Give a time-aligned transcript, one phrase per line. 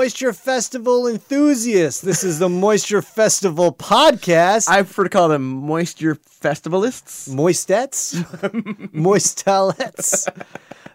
[0.00, 2.00] Moisture Festival enthusiasts.
[2.00, 4.66] This is the Moisture Festival podcast.
[4.66, 7.28] I prefer to call them moisture festivalists.
[7.28, 8.14] Moistettes?
[8.94, 10.26] Moistalettes.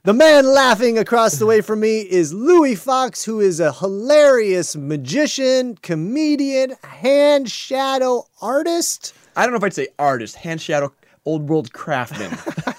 [0.05, 4.75] The man laughing across the way from me is Louis Fox, who is a hilarious
[4.75, 9.13] magician, comedian, hand shadow artist.
[9.35, 10.91] I don't know if I'd say artist, hand shadow,
[11.25, 12.35] old world craftsman.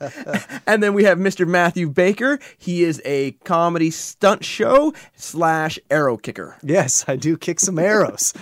[0.66, 1.46] and then we have Mr.
[1.46, 2.38] Matthew Baker.
[2.56, 6.56] He is a comedy stunt show slash arrow kicker.
[6.62, 8.32] Yes, I do kick some arrows.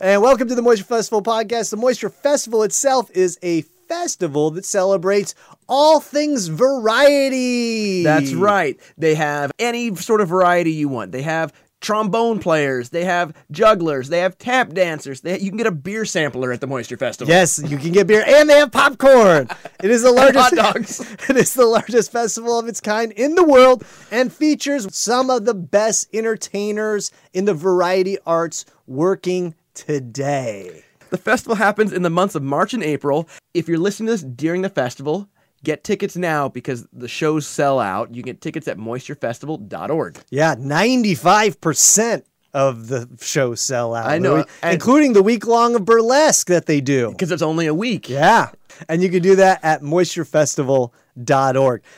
[0.00, 1.70] and welcome to the Moisture Festival podcast.
[1.70, 5.34] The Moisture Festival itself is a festival that celebrates
[5.68, 8.02] all things variety.
[8.02, 8.78] That's right.
[8.96, 11.12] They have any sort of variety you want.
[11.12, 11.52] They have
[11.82, 15.20] trombone players, they have jugglers, they have tap dancers.
[15.20, 17.30] They, you can get a beer sampler at the Moisture Festival.
[17.30, 19.48] Yes, you can get beer and they have popcorn.
[19.82, 21.16] It is the largest hot dogs.
[21.28, 25.44] It is the largest festival of its kind in the world and features some of
[25.44, 30.84] the best entertainers in the variety arts working today.
[31.10, 33.28] The festival happens in the months of March and April.
[33.54, 35.28] If you're listening to this during the festival,
[35.64, 38.14] get tickets now because the shows sell out.
[38.14, 40.18] You get tickets at moisturefestival.org.
[40.30, 42.22] Yeah, 95%
[42.54, 44.06] of the shows sell out.
[44.06, 47.10] I know, and- including the week long of burlesque that they do.
[47.10, 48.08] Because it's only a week.
[48.08, 48.50] Yeah.
[48.88, 50.90] And you can do that at moisturefestival.org.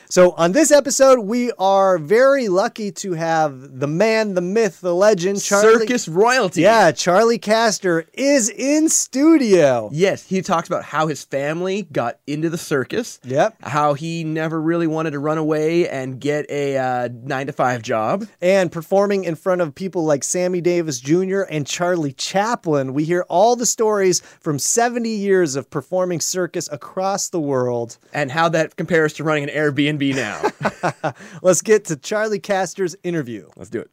[0.09, 4.93] So on this episode, we are very lucky to have the man, the myth, the
[4.93, 5.79] legend, Charly.
[5.79, 6.61] Circus royalty.
[6.61, 9.89] Yeah, Charly Castor is in studio.
[9.93, 13.19] Yes, he talks about how his family got into the circus.
[13.23, 13.55] Yep.
[13.61, 17.81] How he never really wanted to run away and get a uh, nine to five
[17.81, 18.27] job.
[18.41, 21.41] And performing in front of people like Sammy Davis Jr.
[21.49, 27.29] and Charlie Chaplin, we hear all the stories from 70 years of performing circus across
[27.29, 27.97] the world.
[28.13, 31.13] And how that compares to running an Airbnb now.
[31.41, 33.49] Let's get to Charly Castor's interview.
[33.55, 33.89] Let's do it.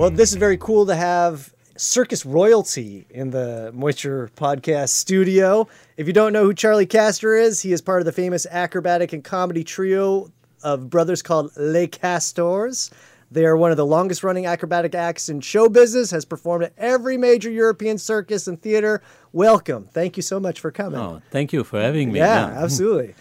[0.00, 5.66] Well, this is very cool to have circus royalty in the Moisture Podcast studio.
[5.96, 9.14] If you don't know who Charly Castor is, he is part of the famous acrobatic
[9.14, 10.30] and comedy trio
[10.62, 12.90] of brothers called Les Castors.
[13.30, 16.74] They are one of the longest running acrobatic acts in show business, has performed at
[16.76, 19.00] every major European circus and theater.
[19.32, 19.88] Welcome.
[19.90, 21.00] Thank you so much for coming.
[21.00, 22.18] Oh, thank you for having me.
[22.18, 22.56] yeah, mm.
[22.62, 23.14] absolutely.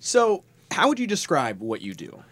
[0.00, 0.42] So,
[0.72, 2.24] how would you describe what you do?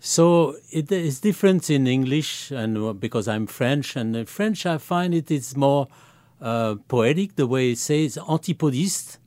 [0.00, 4.78] So it is different in English, and uh, because I'm French, and in French I
[4.78, 5.88] find it is more
[6.40, 7.36] uh, poetic.
[7.36, 9.18] The way it says antipodiste.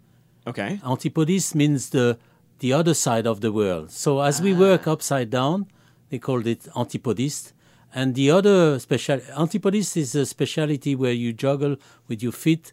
[0.47, 0.79] Okay.
[0.83, 2.17] Antipodiste means the
[2.59, 3.91] the other side of the world.
[3.91, 5.67] So as we work upside down,
[6.09, 7.53] they called it antipodiste.
[7.93, 11.75] And the other special antipodiste is a specialty where you juggle
[12.07, 12.71] with your feet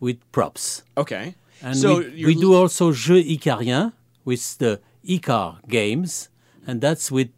[0.00, 0.82] with props.
[0.96, 1.36] Okay.
[1.62, 3.92] And so we, we do also jeux icarien
[4.24, 6.28] with the Icar games,
[6.66, 7.28] and that's with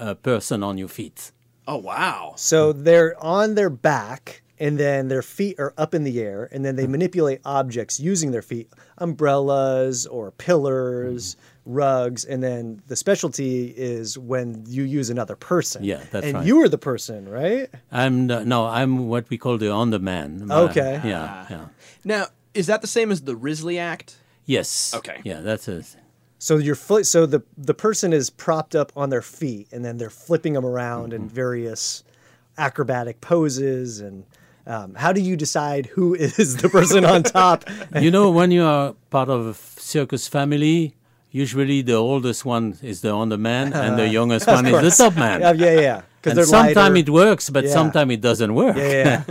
[0.00, 1.32] a person on your feet.
[1.68, 2.32] Oh wow.
[2.36, 6.64] So they're on their back, and then their feet are up in the air, and
[6.64, 6.92] then they mm-hmm.
[6.92, 11.72] manipulate objects using their feet, umbrellas or pillars, mm-hmm.
[11.72, 15.84] rugs, and then the specialty is when you use another person.
[15.84, 16.46] Yeah, that's and right.
[16.46, 17.70] you are the person, right?
[17.92, 20.50] I'm the, no, I'm what we call the underman.
[20.50, 21.00] Okay.
[21.04, 21.46] Yeah, ah.
[21.48, 21.66] yeah.
[22.04, 24.16] Now, is that the same as the Risley Act?
[24.44, 24.92] Yes.
[24.94, 25.20] Okay.
[25.24, 25.84] Yeah, that's a
[26.42, 29.98] So your foot, so the the person is propped up on their feet, and then
[29.98, 32.02] they're flipping them around in various
[32.56, 34.00] acrobatic poses.
[34.00, 34.24] And
[34.66, 37.68] um, how do you decide who is the person on top?
[38.00, 40.96] you know, when you are part of a circus family,
[41.30, 45.42] usually the oldest one is the underman and the youngest one is the top man.
[45.42, 46.02] yeah, yeah, yeah.
[46.22, 47.70] And sometimes it works, but Yeah.
[47.72, 48.76] sometimes it doesn't work.
[48.76, 49.24] Yeah,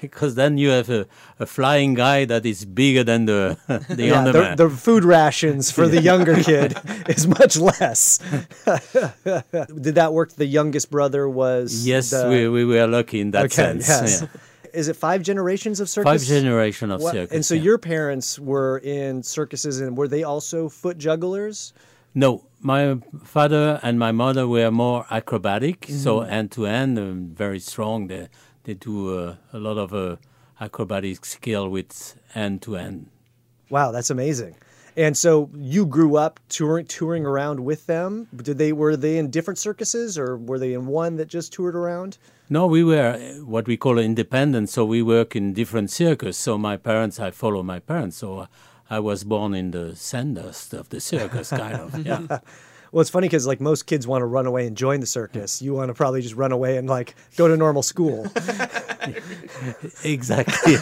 [0.00, 1.06] because then you have a,
[1.38, 3.56] a flying guy that is bigger than the
[3.88, 4.56] the Yeah, underman.
[4.56, 6.74] the, the food rations for the younger kid
[7.08, 8.18] is much less.
[9.24, 10.32] Did that work?
[10.32, 13.54] The youngest brother was yes, the- we, we were lucky in that okay.
[13.54, 13.88] sense.
[13.88, 14.22] Yes.
[14.22, 14.28] yeah.
[14.72, 16.10] Is it five generations of circus?
[16.10, 17.34] Five generation of What- circus.
[17.34, 17.62] And so yeah.
[17.62, 21.72] your parents were in circuses, and were they also foot jugglers?
[22.14, 28.06] No, my father and my mother were more acrobatic, so hand to um, very strong.
[28.06, 28.28] They
[28.64, 30.16] they do uh, a lot of uh,
[30.60, 33.10] acrobatic skill with end to end.
[33.70, 34.54] Wow, that's amazing.
[34.96, 38.28] And so you grew up touring touring around with them.
[38.36, 41.74] Did they were they in different circuses or were they in one that just toured
[41.74, 42.18] around?
[42.50, 46.36] No, we were uh, what we call independent, so we work in different circus.
[46.36, 48.18] So my parents, I follow my parents.
[48.18, 48.46] So uh,
[48.96, 52.06] I was born in the sandust of the circus, kind of.
[52.06, 52.40] Yeah.
[52.92, 55.62] Well, it's funny because like most kids want to run away and join the circus.
[55.62, 58.26] You want to probably just run away and like go to normal school.
[60.04, 60.76] exactly.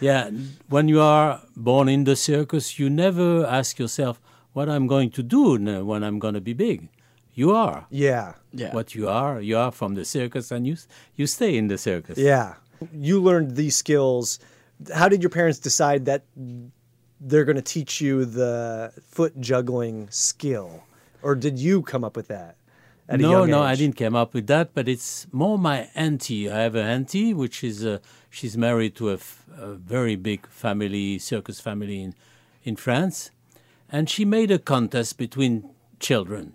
[0.00, 0.30] yeah,
[0.68, 4.20] when you are born in the circus, you never ask yourself
[4.52, 6.88] what I'm going to do when I'm going to be big.
[7.34, 8.72] You are yeah, Yeah.
[8.74, 9.40] what you are.
[9.40, 10.76] You are from the circus, and you
[11.16, 12.18] you stay in the circus.
[12.18, 12.54] yeah.
[12.92, 14.38] You learned these skills.
[14.94, 16.22] How did your parents decide that
[17.20, 20.84] they're going to teach you the foot juggling skill,
[21.22, 22.56] or did you come up with that?
[23.08, 26.50] At a no, no, I didn't come up with that, but it's more my auntie.
[26.50, 27.98] I have an auntie, which is uh,
[28.28, 32.14] she's married to a, f- a very big family, circus family in
[32.64, 33.30] in France,
[33.90, 36.52] and she made a contest between children,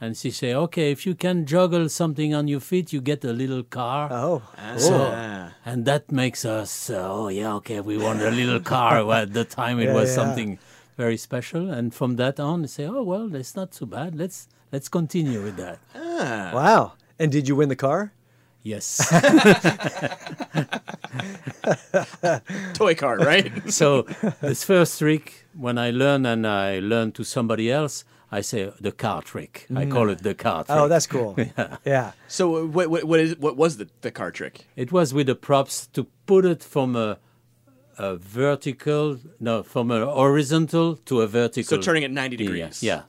[0.00, 3.32] and she say, okay, if you can juggle something on your feet, you get a
[3.32, 4.08] little car.
[4.12, 5.52] Oh, Ah.
[5.64, 9.04] And that makes us, uh, oh yeah, okay, we want a little car.
[9.04, 10.14] well, at the time, it Yeah, was yeah.
[10.14, 10.58] something
[10.96, 14.14] very special, and from that on, they say, oh well, that's not too bad.
[14.14, 15.78] Let's let's continue with that.
[16.54, 16.92] wow!
[17.18, 18.12] And did you win the car?
[18.62, 18.96] Yes.
[22.74, 23.52] Toy car, right?
[23.72, 24.02] so
[24.40, 28.90] this first trick, when I learn and I learn to somebody else, I say the
[28.90, 29.66] car trick.
[29.76, 30.76] I call it the car trick.
[30.76, 31.36] Oh, that's cool.
[31.38, 31.76] yeah.
[31.84, 32.12] yeah.
[32.26, 34.66] so uh, what, what, what is what was the, the car trick?
[34.74, 37.18] It was with the props to put it from a,
[37.96, 41.76] a vertical, no, from a horizontal to a vertical.
[41.76, 42.82] So turning it 90 Yeah, degrees.
[42.82, 43.02] Yeah.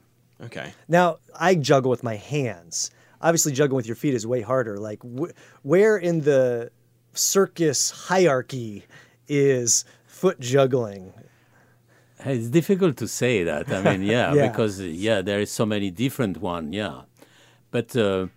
[0.43, 0.73] Okay.
[0.87, 2.91] Now I juggle with my hands.
[3.19, 4.77] Obviously, juggling with your feet is way harder.
[4.77, 5.33] Like, wh-
[5.63, 6.69] where in the
[7.13, 8.85] circus hierarchy
[9.27, 11.13] is foot juggling?
[12.25, 13.71] It's difficult to say that.
[13.71, 14.47] I mean, yeah, Yeah.
[14.47, 16.73] because yeah, there is so many different one.
[16.73, 17.01] Yeah,
[17.71, 18.27] but uh,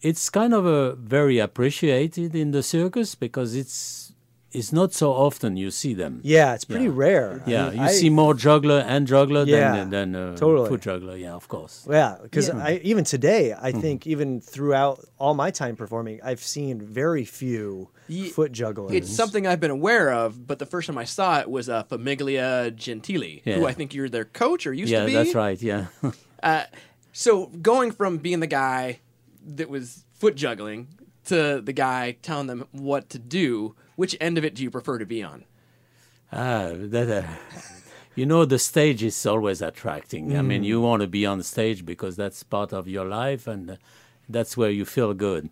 [0.00, 4.12] it's kind of a very appreciated in the circus because it's
[4.52, 6.20] it's not so often you see them.
[6.22, 6.92] Yeah, it's pretty Yeah.
[7.06, 7.42] rare.
[7.44, 10.68] I Yeah, mean, you I- see more juggler and juggler Yeah, than than uh, totally.
[10.68, 11.16] foot juggler.
[11.16, 11.86] Yeah, of course.
[11.90, 13.80] Yeah, because I even today, I Mm-hmm.
[13.80, 18.94] think even throughout all my time performing, I've seen very few Ye- foot juggling.
[18.94, 21.84] It's something I've been aware of, but the first time I saw it was uh,
[21.84, 25.12] Famiglia Gentili, who I think you're their coach or used Yeah, to be.
[25.14, 25.60] that's right.
[25.60, 25.86] Yeah.
[26.42, 26.64] Uh,
[27.12, 29.00] so going from being the guy
[29.56, 30.88] that was foot juggling
[31.24, 34.98] to the guy telling them what to do, which end of it do you prefer
[34.98, 35.44] to be on?
[36.30, 37.28] Ah, that, uh,
[38.14, 40.36] you know, the stage is always attracting.
[40.36, 40.66] I mean, Mm.
[40.66, 43.76] you want to be on stage because that's part of your life and uh,
[44.28, 45.48] that's where you feel good.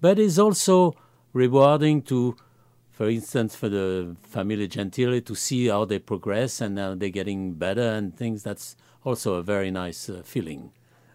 [0.00, 0.94] But it's also
[1.36, 2.34] rewarding to,
[2.90, 7.52] for instance, for the Family Gentile to see how they progress and how they're getting
[7.52, 8.42] better and things.
[8.42, 8.74] That's
[9.04, 10.72] also a very nice uh, feeling.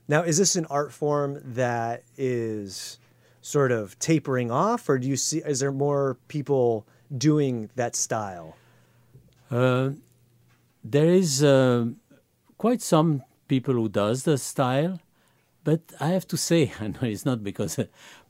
[0.07, 3.00] Now, is this an art form that is
[3.41, 5.39] sort of tapering off, or do you see?
[5.39, 6.85] Is there more people
[7.18, 8.56] doing that style?
[9.50, 9.91] Uh,
[10.83, 11.88] there is uh,
[12.59, 15.00] quite some people who does the style,
[15.63, 17.79] but I have to say, I know it's not because,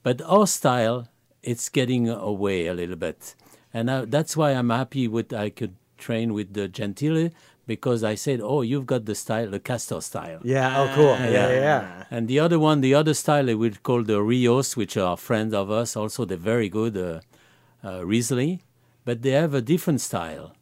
[0.03, 1.07] but our style,
[1.43, 3.35] it's getting away a little bit,
[3.73, 7.29] and I, that's why I'm happy with I could train with the Gentile
[7.67, 10.39] because I said, oh, you've got the style, the Castor style.
[10.43, 10.81] Yeah.
[10.81, 11.05] Oh, cool.
[11.05, 11.49] Yeah, yeah.
[11.49, 12.03] yeah.
[12.11, 15.53] And the other one, the other style, they would call the Rios, which are friends
[15.53, 15.95] of us.
[15.95, 17.21] Also, they're very good, uh,
[17.83, 18.61] uh, Riesling,
[19.05, 20.53] but they have a different style,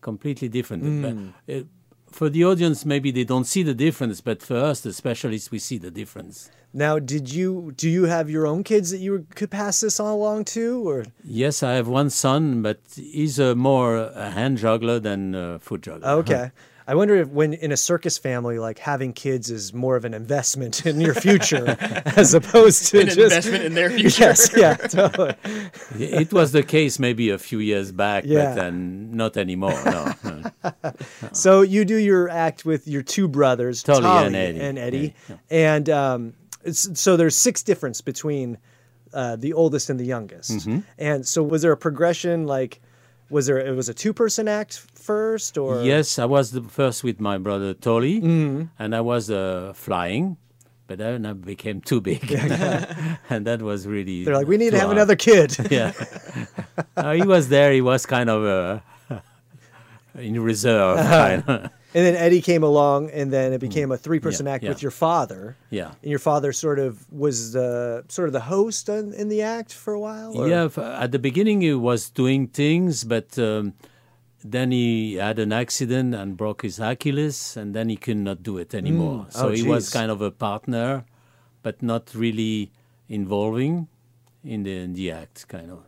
[0.00, 1.02] completely different.
[1.02, 1.62] But, uh,
[2.10, 5.58] for the audience, maybe they don't see the difference, but for us, the specialists, we
[5.58, 6.50] see the difference.
[6.74, 10.12] Now, did you do you have your own kids that you could pass this on
[10.12, 14.98] along to, or Yes, I have one son, but he's a more a hand juggler
[15.00, 16.08] than a foot juggler.
[16.20, 16.34] okay?
[16.34, 16.48] Uh-huh.
[16.88, 20.14] I wonder if when in a circus family, like having kids is more of an
[20.14, 21.76] investment in your future
[22.16, 24.24] as opposed to An just investment in their future.
[24.24, 25.34] Yes, yeah, totally.
[25.98, 28.46] it was the case maybe a few years back, Yeah.
[28.46, 29.78] but then not anymore.
[29.84, 30.12] No.
[30.24, 30.92] no.
[31.32, 34.60] So you do your act with your two brothers, Tully Tolly and Eddie.
[34.60, 38.56] and Eddie, Yeah, and um, it's, so there's six difference between
[39.12, 40.50] uh, the oldest and the youngest.
[40.52, 40.78] Mm-hmm.
[40.98, 42.46] And so was there a progression?
[42.46, 42.80] Like,
[43.30, 47.04] was there it was a two person act first, or Yes, I was the first
[47.04, 48.64] with my brother Tolly, Mm-hmm.
[48.78, 50.36] and I was uh, flying,
[50.86, 52.30] but then I became too big,
[53.30, 54.24] and that was really.
[54.24, 54.96] They're like, we need to have hard.
[54.98, 55.56] another kid.
[55.70, 55.92] Yeah,
[56.96, 57.72] uh, he was there.
[57.72, 59.20] He was kind of uh,
[60.14, 60.96] in reserve.
[60.98, 61.70] kind of.
[61.94, 64.68] And then Eddie came along, and then it became a three-person Yeah, act yeah.
[64.70, 65.56] with your father.
[65.70, 65.92] Yeah.
[66.02, 69.72] And your father sort of was the sort of the host in, in the act
[69.72, 70.36] for a while.
[70.36, 70.68] or- Yeah,
[71.04, 73.72] at the beginning he was doing things, but um,
[74.44, 78.58] then he had an accident and broke his Achilles, and then he could not do
[78.58, 79.26] it anymore.
[79.30, 81.04] So Oh, he was kind of a partner,
[81.62, 82.70] but not really
[83.08, 83.88] involving
[84.44, 85.78] in the in the act, kind of.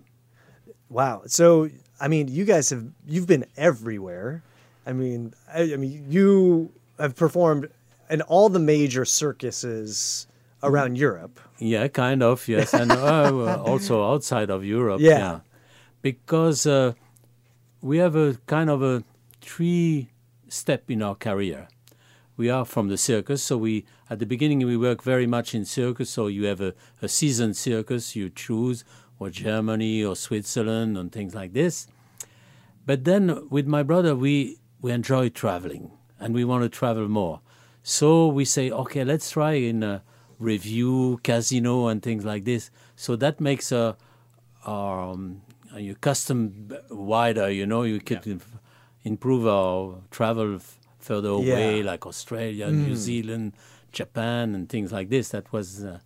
[0.88, 1.22] Wow.
[1.26, 1.68] So
[2.00, 4.42] I mean, you guys have you've been everywhere.
[4.86, 7.68] I mean, I, I mean, you have performed
[8.08, 10.26] in all the major circuses
[10.62, 11.40] around Europe.
[11.58, 15.00] Yeah, kind of, yes, and uh, also outside of Europe.
[15.00, 15.40] Yeah.
[16.02, 16.94] because uh,
[17.82, 19.04] we have a kind of a
[19.40, 20.10] three
[20.48, 21.68] step in our career.
[22.36, 25.64] We are from the circus, so we at the beginning we work very much in
[25.66, 26.08] circus.
[26.10, 28.82] So you have a, a season circus you choose,
[29.18, 31.86] or Germany or Switzerland and things like this.
[32.86, 37.40] But then with my brother, we, we enjoy traveling and we want to travel more.
[37.82, 40.02] So we say, okay, let's try in a
[40.38, 42.70] review, casino, and things like this.
[42.96, 43.96] So that makes a,
[44.66, 45.42] um,
[45.76, 47.50] your custom wider.
[47.50, 48.58] You know, you can inf-
[49.04, 51.84] improve our travel f- further away, Yeah.
[51.90, 53.52] like Australia, New Zealand,
[53.92, 55.30] Japan, and things like this.
[55.30, 56.00] That was, uh,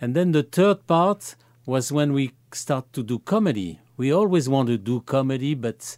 [0.00, 1.34] and then the third part
[1.66, 3.80] was when we start to do comedy.
[3.96, 5.96] We always want to do comedy, but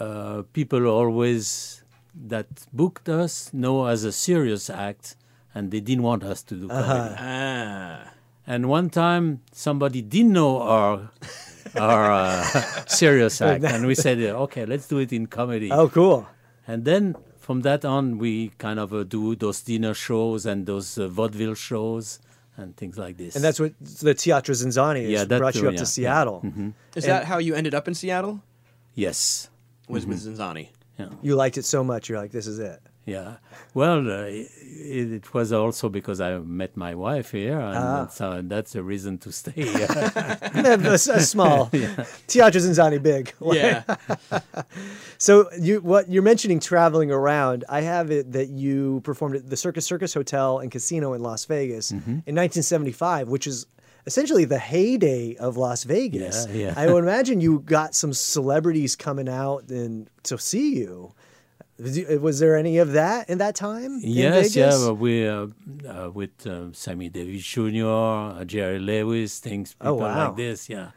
[0.00, 1.82] uh, people always
[2.28, 5.16] that booked us know as a serious act,
[5.54, 7.14] and they didn't want us to do comedy.
[7.18, 8.10] Ah.
[8.46, 11.10] And one time, somebody didn't know our
[11.76, 12.42] our uh,
[12.86, 16.26] serious act, and we said, uh, "Okay, let's do it in comedy." Oh, cool.
[16.66, 20.96] And then from that on, we kind of uh, do those dinner shows and those
[20.98, 22.18] uh, vaudeville shows
[22.56, 23.34] and things like this.
[23.34, 25.84] And that's what the Teatro ZinZanni Yeah, has that brought you up yeah, to yeah.
[25.84, 26.40] Seattle.
[26.94, 28.40] Is And- that how you ended up in Seattle?
[28.94, 29.48] yes,
[29.88, 30.68] Was with ZinZanni?
[30.98, 31.08] yeah.
[31.22, 32.80] You liked it so much, you're like, this is it.
[33.06, 33.34] Yeah.
[33.74, 38.06] Well, uh, it, it was also because I met my wife here, and Ah.
[38.06, 39.88] so that's a reason to stay here.
[40.54, 41.66] a, a small
[42.26, 43.34] Teatro ZinZanni big.
[43.52, 43.82] Yeah.
[45.18, 47.64] So you what you're mentioning traveling around.
[47.68, 51.44] I have it that you performed at the Circus Circus Hotel and Casino in Las
[51.44, 52.10] Vegas Mm-hmm.
[52.26, 53.66] in 1975, which is
[54.06, 56.46] essentially the heyday of Las Vegas.
[56.50, 56.74] Yeah, yeah.
[56.76, 61.12] I would imagine you got some celebrities coming out and to see you.
[61.76, 63.94] Was there any of that in that time?
[63.96, 64.70] in yes, yeah.
[64.70, 64.88] Vegas?
[64.90, 65.46] We uh,
[65.88, 70.28] uh, with uh, Sammy Davis Jr., uh, Jerry Lewis, things Oh, wow.
[70.28, 70.68] like this.
[70.68, 70.90] Yeah.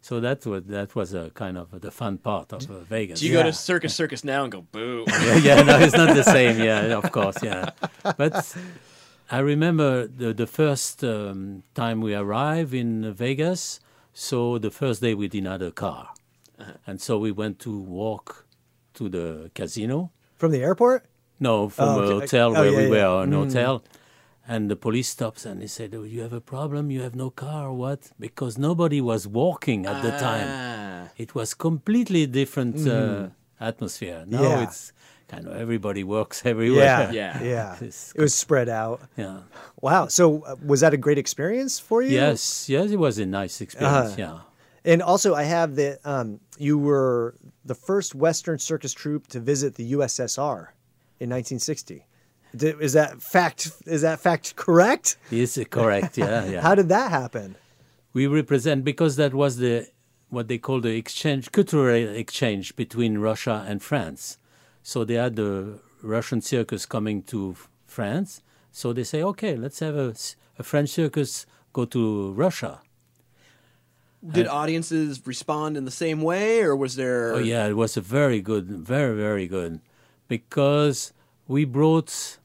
[0.00, 3.20] So that was that was a kind of the fun part of uh, Vegas.
[3.20, 3.42] Do you Yeah.
[3.42, 5.04] go to Circus Circus now and go boo?
[5.08, 6.58] yeah, yeah, no, it's not the same.
[6.58, 7.70] Yeah, of course, yeah.
[8.16, 8.56] But
[9.32, 13.80] I remember the the first um, time we arrived in Vegas.
[14.12, 16.10] So the first day we didn't have a car,
[16.86, 18.44] and so we went to walk
[18.94, 20.10] to the casino.
[20.36, 21.06] From the airport?
[21.40, 22.12] No, from Oh, a okay.
[22.20, 23.08] hotel Oh, where yeah, we yeah.
[23.08, 23.82] were, an hotel.
[24.46, 26.90] And the police stops and they said, oh, "You have a problem?
[26.90, 27.68] You have no car?
[27.70, 30.48] or What?" Because nobody was walking at the time.
[30.50, 31.08] Ah.
[31.16, 33.28] It was completely different uh,
[33.60, 34.24] atmosphere.
[34.26, 34.42] Now.
[34.42, 34.64] Yeah.
[34.66, 34.92] it's
[35.32, 36.84] kind of everybody works everywhere.
[36.84, 37.12] Yeah.
[37.22, 37.42] Yeah.
[37.42, 37.76] Yeah.
[38.16, 39.00] It was spread out.
[39.16, 39.38] yeah.
[39.80, 40.06] Wow.
[40.08, 42.10] So uh, was that a great experience for you?
[42.10, 44.12] Yes, yes, it was a nice experience.
[44.12, 44.14] Uh-huh.
[44.18, 44.38] Yeah.
[44.84, 47.34] And also, I have that um, you were
[47.64, 50.58] the first Western circus troupe to visit the USSR
[51.20, 52.04] in 1960.
[52.56, 53.70] Did, is that fact?
[53.86, 55.16] Is that fact correct?
[55.30, 56.18] Is it correct.
[56.18, 56.60] Yeah, yeah.
[56.60, 57.56] How did that happen?
[58.14, 59.86] we represent because that was the
[60.28, 64.36] what they call the exchange cultural exchange between Russia and France.
[64.82, 68.42] So they had the Russian circus coming to France.
[68.72, 72.80] So they say, okay, let's have a French circus go to Russia.
[74.24, 77.34] Did audiences respond in the same way, or was there?
[77.34, 79.80] Oh yeah, it was a very good, very very good,
[80.28, 81.12] because
[81.48, 82.38] we brought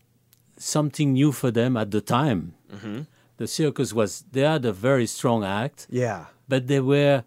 [0.58, 2.56] something new for them at the time.
[2.74, 3.02] Mm-hmm.
[3.38, 6.26] The circus was they had a very strong act, Yeah.
[6.50, 7.24] but they were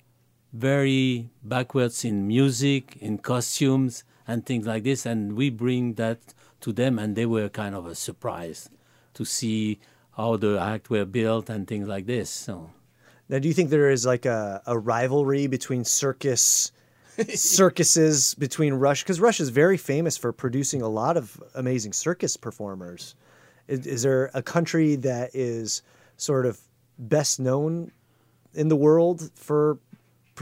[0.52, 5.06] very backwards in music, in costumes, and things like this.
[5.06, 6.18] And we bring that
[6.60, 8.70] to them, and they were kind of a surprise
[9.14, 9.80] to see
[10.16, 12.30] how the act were built and things like this.
[12.30, 12.70] So
[13.28, 16.72] Now, do you think there is like a, a rivalry between circus
[17.34, 19.04] circuses between Russia?
[19.04, 23.14] Because Russia is very famous for producing a lot of amazing circus performers.
[23.68, 25.82] Is, is there a country that is
[26.16, 26.60] sort of
[26.98, 27.92] best known
[28.54, 29.78] in the world for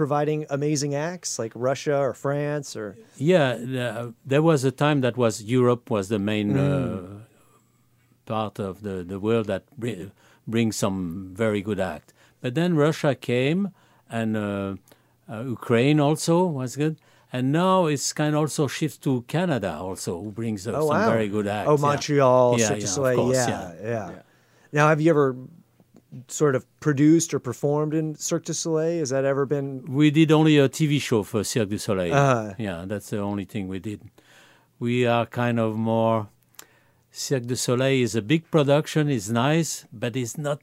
[0.03, 2.89] providing amazing acts, like Russia or France or?
[3.33, 7.03] yeah, the, there was a time that was Europe was the main uh,
[8.25, 10.11] part of the, the world that br-
[10.47, 12.13] brings some very good act.
[12.43, 13.61] But then Russia came,
[14.19, 14.77] and uh,
[15.31, 16.97] uh, Ukraine also was good.
[17.37, 21.01] And now it's kind of also shift to Canada also, who brings up Oh some
[21.01, 21.11] wow.
[21.15, 21.69] very good acts.
[21.71, 21.83] Oh, yeah.
[21.89, 23.17] Montreal, Yeah, yeah, Soleil.
[23.17, 24.09] course, yeah, yeah,
[24.77, 25.37] Now, have you ever
[26.29, 29.01] sort of produced or performed in Cirque du Soleil?
[29.01, 29.85] Has that ever been?
[29.89, 32.15] We did only a TV show for Cirque du Soleil.
[32.15, 32.55] Uh-huh.
[32.59, 34.01] Yeah, that's the only thing we did.
[34.79, 36.29] We are kind of more.
[37.11, 40.61] Cirque du Soleil is a big production, it's nice, but it's not,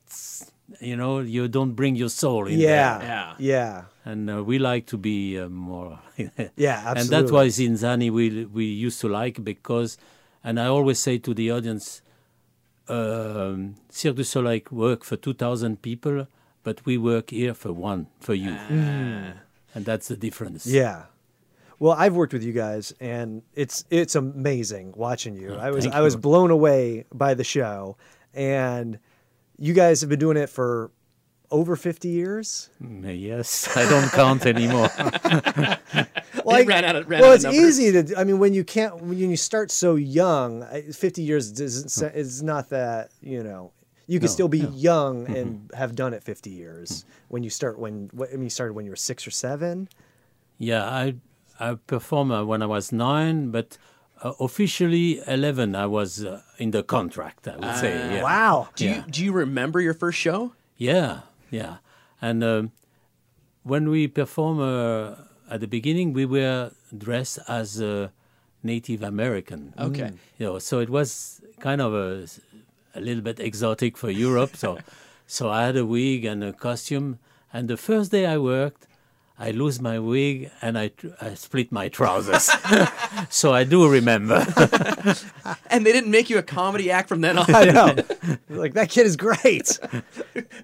[0.80, 3.08] you know, you don't bring your soul in Yeah, there.
[3.08, 3.34] Yeah.
[3.40, 6.00] yeah, And uh, we like to be uh, more.
[6.18, 6.84] yeah.
[6.86, 7.02] Absolutely.
[7.02, 9.98] And that's why ZinZanni we, we used to like because,
[10.44, 12.02] and I always say to the audience,
[12.88, 16.28] um, Cirque du Soleil work for 2,000 people,
[16.64, 18.52] but we work here for one, for you.
[19.74, 20.66] And that's the difference.
[20.66, 21.06] Yeah.
[21.80, 25.56] Well, I've worked with you guys, and it's it's amazing watching you.
[25.56, 27.98] I was thank I was blown away by the show,
[28.34, 28.98] and
[29.58, 30.92] you guys have been doing it for
[31.52, 32.70] over fifty years.
[32.84, 34.90] Mm, Yes, I don't count anymore.
[36.44, 37.80] Like, ran out of- ran well, out of it's numbers.
[37.80, 38.20] easy to.
[38.20, 42.16] I mean, when you can't, when you start so young, fifty years doesn't.
[42.16, 43.72] It's not that you know.
[44.08, 44.68] You can No, still be no.
[44.68, 44.78] Mm-hmm.
[44.78, 47.06] young and have done it fifty years.
[47.30, 49.90] When you start, when what, I mean, you started when you were six or seven.
[50.60, 51.16] yeah, I
[51.60, 53.78] I performed uh, when I was nine, but
[54.22, 57.92] uh, officially 11, I was uh, in the contract, I would say.
[58.16, 58.24] Yeah.
[58.24, 58.68] Wow.
[58.76, 60.54] Do you do you remember your first show?
[60.78, 61.22] Yeah,
[61.56, 61.78] yeah.
[62.22, 62.72] And um,
[63.64, 65.16] when we perform uh,
[65.50, 68.10] at the beginning, we were dressed as uh,
[68.64, 69.74] Native American.
[69.78, 70.12] Okay.
[70.38, 72.28] You know, so it was kind of a,
[72.96, 74.56] a little bit exotic for Europe.
[74.56, 74.78] So,
[75.28, 77.20] so I had a wig and a costume.
[77.54, 78.88] And the first day I worked,
[79.38, 82.50] I lose my wig and I, tr- I split my trousers.
[83.30, 84.46] so I do remember.
[85.70, 87.46] And they didn't make you a comedy act from then on.
[87.54, 87.96] I know.
[88.50, 89.78] like that kid is great.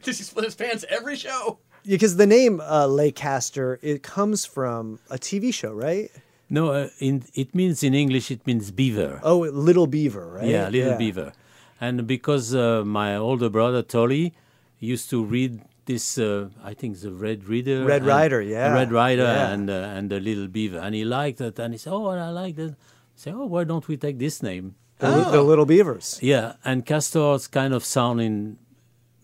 [0.04, 1.60] Does he split his pants every show?
[1.86, 6.10] Because the name uh, Les Castors, it comes from a TV show, right?
[6.50, 9.20] no, uh, in, it means in English, it means beaver.
[9.24, 10.46] Oh, Little Beaver, right?
[10.48, 11.34] Yeah, Little Beaver.
[11.80, 14.34] And because uh, my older brother Tolly
[14.80, 15.62] used to read
[15.92, 19.52] this, uh, I think the Red Reader, Red Rider, yeah, Red Rider, yeah.
[19.52, 22.30] and uh, and the Little Beaver, and he liked it, and he said, "Oh, I
[22.30, 22.76] like that."
[23.16, 26.20] Say, "Oh, why don't we take this name?" The, li- the Little Beavers.
[26.22, 28.58] Yeah, and castors kind of sound in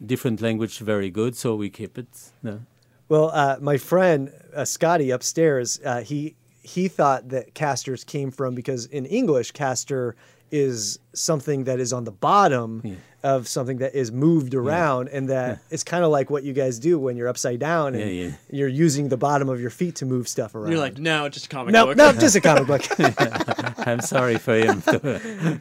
[0.04, 2.08] different language very good, so we keep it.
[2.44, 2.62] No.
[3.10, 8.56] Well, uh, my friend uh, Scotty upstairs, uh, he he thought that casters came from
[8.56, 10.16] because in English, caster
[10.52, 15.60] is something that is on the bottom of something that is moved around, and that
[15.72, 18.32] it's kind of like what you guys do when you're upside down and Yeah, yeah.
[18.52, 20.72] you're using the bottom of your feet to move stuff around.
[20.72, 21.98] You're like, no, just a comic no, book.
[21.98, 22.84] no, just a comic book.
[23.88, 24.82] I'm sorry for him.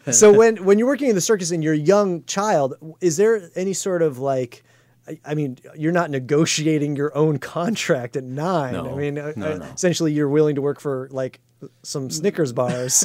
[0.12, 3.51] so when when you're working in the circus and you're a young child, is there
[3.57, 4.62] any sort of like
[5.09, 8.72] I- I mean, you're not negotiating your own contract at nine.
[8.75, 9.64] No, I mean, uh, no, uh, no.
[9.66, 11.40] essentially, you're willing to work for like
[11.83, 13.05] some Snickers bars.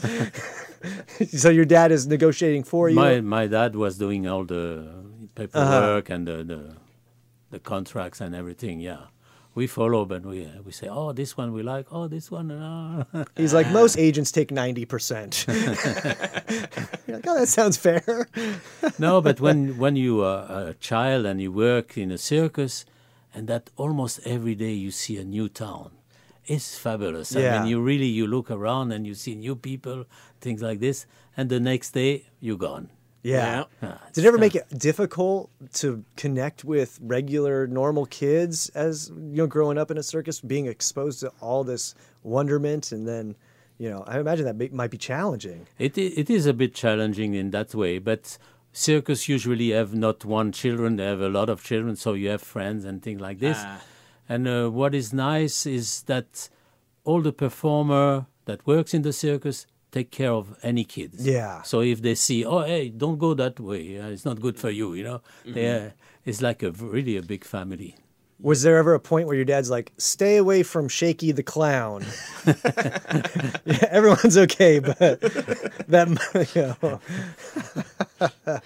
[1.29, 2.95] so your dad is negotiating for you.
[2.95, 4.87] my my dad was doing all the
[5.35, 6.75] paperwork and the, the
[7.51, 8.79] the contracts and everything.
[8.79, 9.05] Yeah,
[9.53, 11.87] we follow, but we uh, we say, oh, this one we like.
[11.91, 12.51] Oh, this one.
[12.51, 13.03] Uh.
[13.35, 15.45] He's like, most agents take ninety percent.
[15.47, 18.27] You're like, oh, that sounds fair.
[18.97, 22.85] no, but when when you are a child and you work in a circus,
[23.33, 25.91] and that almost every day you see a new town.
[26.55, 27.35] It's fabulous.
[27.35, 30.05] I mean, you really you look around and you see new people,
[30.39, 31.05] things like this,
[31.37, 32.89] and the next day you're gone.
[33.23, 33.65] Yeah.
[33.83, 39.41] Ah, Did it ever make it difficult to connect with regular, normal kids as you
[39.41, 43.35] know, growing up in a circus, being exposed to all this wonderment, and then,
[43.77, 45.67] you know, I imagine that might be challenging.
[45.77, 48.37] It it is a bit challenging in that way, but
[48.73, 52.41] circus usually have not one children; they have a lot of children, so you have
[52.41, 53.57] friends and things like this.
[53.59, 53.81] Ah.
[54.31, 56.47] And uh, what is nice is that
[57.03, 61.27] all the performer that works in the circus take care of any kids.
[61.27, 61.63] Yeah.
[61.63, 64.69] So if they see, oh hey, don't go that way, uh, it's not good for
[64.69, 67.97] you, you know, they are, it's like a v- really a big family.
[68.39, 72.05] Was there ever a point where your dad's like, "Stay away from Shaky the clown"?
[72.47, 73.53] yeah,
[73.91, 74.97] everyone's okay, but
[75.89, 76.07] that
[76.55, 78.59] you know.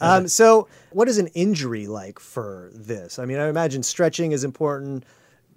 [0.00, 3.18] Um, so, what is an injury like for this?
[3.18, 5.04] I mean, I imagine stretching is important.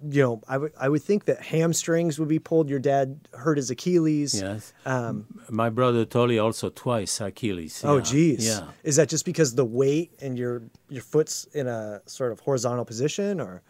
[0.08, 2.70] You know, I would I would think that hamstrings would be pulled.
[2.70, 4.40] Your dad hurt his Achilles.
[4.40, 4.72] Yes.
[4.86, 7.82] Um, My brother Tolly also twice Achilles.
[7.84, 8.02] Oh, yeah.
[8.04, 8.46] geez.
[8.46, 8.68] Yeah.
[8.84, 12.84] Is that just because the weight and your your foot's in a sort of horizontal
[12.84, 13.62] position, or?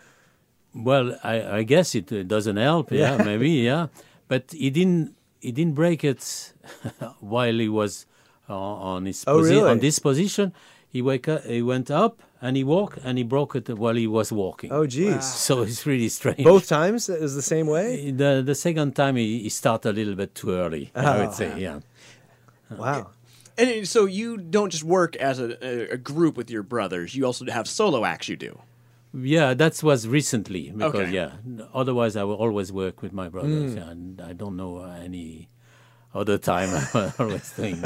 [0.75, 2.93] Well, I, I guess it doesn't help.
[2.93, 3.25] Yeah, Yeah.
[3.25, 3.51] maybe.
[3.71, 3.87] Yeah,
[4.29, 5.15] but he didn't.
[5.41, 6.53] He didn't break it
[7.21, 8.05] while he was
[8.55, 9.71] on his Oh, posi- really?
[9.71, 10.53] on this position.
[10.91, 14.07] He wake up, He went up and he walked and he broke it while he
[14.07, 14.73] was walking.
[14.73, 15.25] Oh, geez.
[15.25, 16.43] So it's really strange.
[16.45, 18.11] Both times is the same way.
[18.17, 20.91] The the second time he, he started a little bit too early.
[20.95, 21.21] I Oh.
[21.27, 21.81] would say, yeah.
[22.71, 23.11] Wow.
[23.57, 27.15] And so you don't just work as a, a, a group with your brothers.
[27.17, 28.61] You also have solo acts you do.
[29.13, 31.11] Yeah, that was recently because Okay.
[31.13, 31.33] yeah.
[31.75, 33.91] Otherwise, I will always work with my brothers, Mm.
[33.91, 35.49] and I don't know any
[36.15, 37.85] other time I always think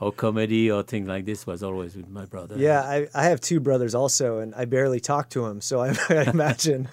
[0.00, 2.56] or comedy or things like this was always with my brother.
[2.58, 5.60] Yeah, I, I have two brothers also, and I barely talk to them.
[5.60, 6.88] So I, I imagine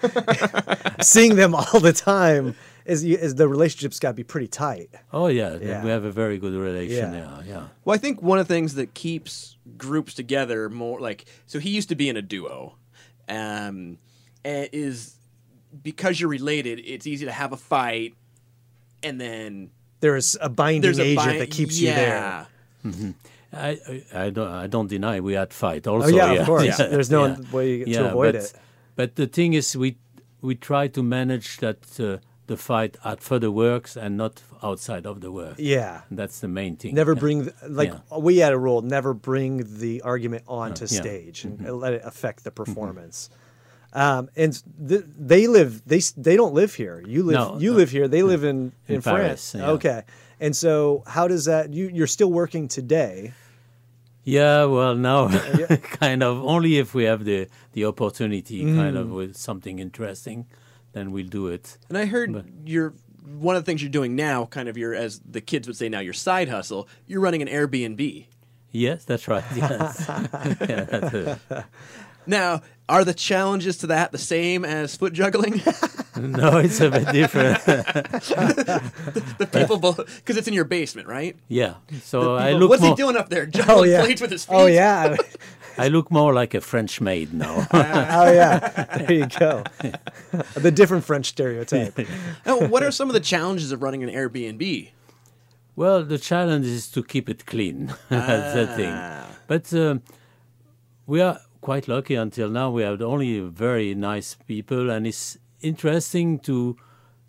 [1.00, 4.90] seeing them all the time is, is the relationship's got to be pretty tight.
[5.12, 5.84] Oh yeah, Yeah.
[5.84, 7.12] we have a very good relation.
[7.12, 7.38] Yeah.
[7.40, 7.64] Yeah, yeah.
[7.84, 11.70] Well, I think one of the things that keeps groups together more like so he
[11.70, 12.76] used to be in a duo,
[13.28, 13.98] um,
[14.44, 15.16] and is
[15.82, 16.80] because you're related.
[16.84, 18.14] It's easy to have a fight,
[19.02, 19.70] and then
[20.02, 22.46] There's a binding there's a agent bi- that keeps you there.
[22.84, 23.12] Yeah.
[23.52, 23.68] I,
[24.14, 26.06] I I don't I don't deny we had fight also.
[26.06, 26.64] Oh yeah, of course.
[26.78, 27.36] yeah, There's no yeah.
[27.52, 28.52] way to Yeah, avoid but, it.
[28.96, 29.96] But the thing is, we
[30.40, 35.20] we try to manage that uh, the fight at further works and not outside of
[35.20, 35.54] the work.
[35.58, 36.00] Yeah.
[36.10, 36.94] That's the main thing.
[36.94, 38.18] Never bring the, like Yeah.
[38.18, 41.00] we had a rule: never bring the argument onto yeah.
[41.02, 41.82] stage and Mm-hmm.
[41.84, 43.30] let it affect the performance.
[43.94, 47.02] Um, and th- they live they they don't live here.
[47.06, 47.76] You live No, you no.
[47.76, 48.08] live here.
[48.08, 49.52] They live in in, In France.
[49.52, 49.70] Paris, yeah.
[49.72, 50.02] Okay.
[50.40, 53.32] And so how does that you you're still working today?
[54.24, 55.28] Yeah, well, now
[56.00, 59.00] kind of only if we have the the opportunity, kind Mm.
[59.00, 60.46] of with something interesting,
[60.92, 61.76] then we'll do it.
[61.88, 62.30] And I heard
[62.64, 62.94] you're
[63.38, 65.88] one of the things you're doing now, kind of your as the kids would say
[65.88, 66.88] now, your side hustle.
[67.06, 68.26] You're running an Airbnb.
[68.70, 69.44] Yes, that's right.
[69.56, 70.04] Yes.
[70.08, 71.38] yeah, that's it.
[72.26, 75.60] Now, are the challenges to that the same as foot juggling?
[76.14, 77.64] No, it's a bit different.
[77.64, 81.34] the people, because it's in your basement, right?
[81.48, 81.76] yeah.
[82.02, 82.90] So I look What's more.
[82.90, 83.46] he doing up there?
[83.56, 84.02] Juggling Oh yeah.
[84.04, 84.54] plates with his feet.
[84.54, 85.16] Oh yeah.
[85.78, 87.66] I look more like a French maid now.
[87.72, 88.58] oh yeah.
[88.98, 89.64] There you go.
[90.54, 91.98] the different French stereotype.
[92.44, 94.90] Now, what are some of the challenges of running an Airbnb?
[95.74, 97.94] Well, the challenge is to keep it clean.
[98.10, 98.94] That's the thing.
[99.46, 100.02] But um,
[101.06, 102.70] we are quite lucky until now.
[102.70, 106.76] We have only very nice people, and it's interesting to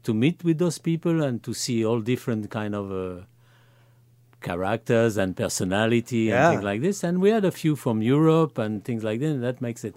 [0.04, 3.22] to meet with those people and to see all different kind of uh,
[4.42, 6.34] characters and personality Yeah.
[6.50, 7.04] and things like this.
[7.04, 9.28] And we had a few from Europe and things like that.
[9.28, 9.96] And that makes it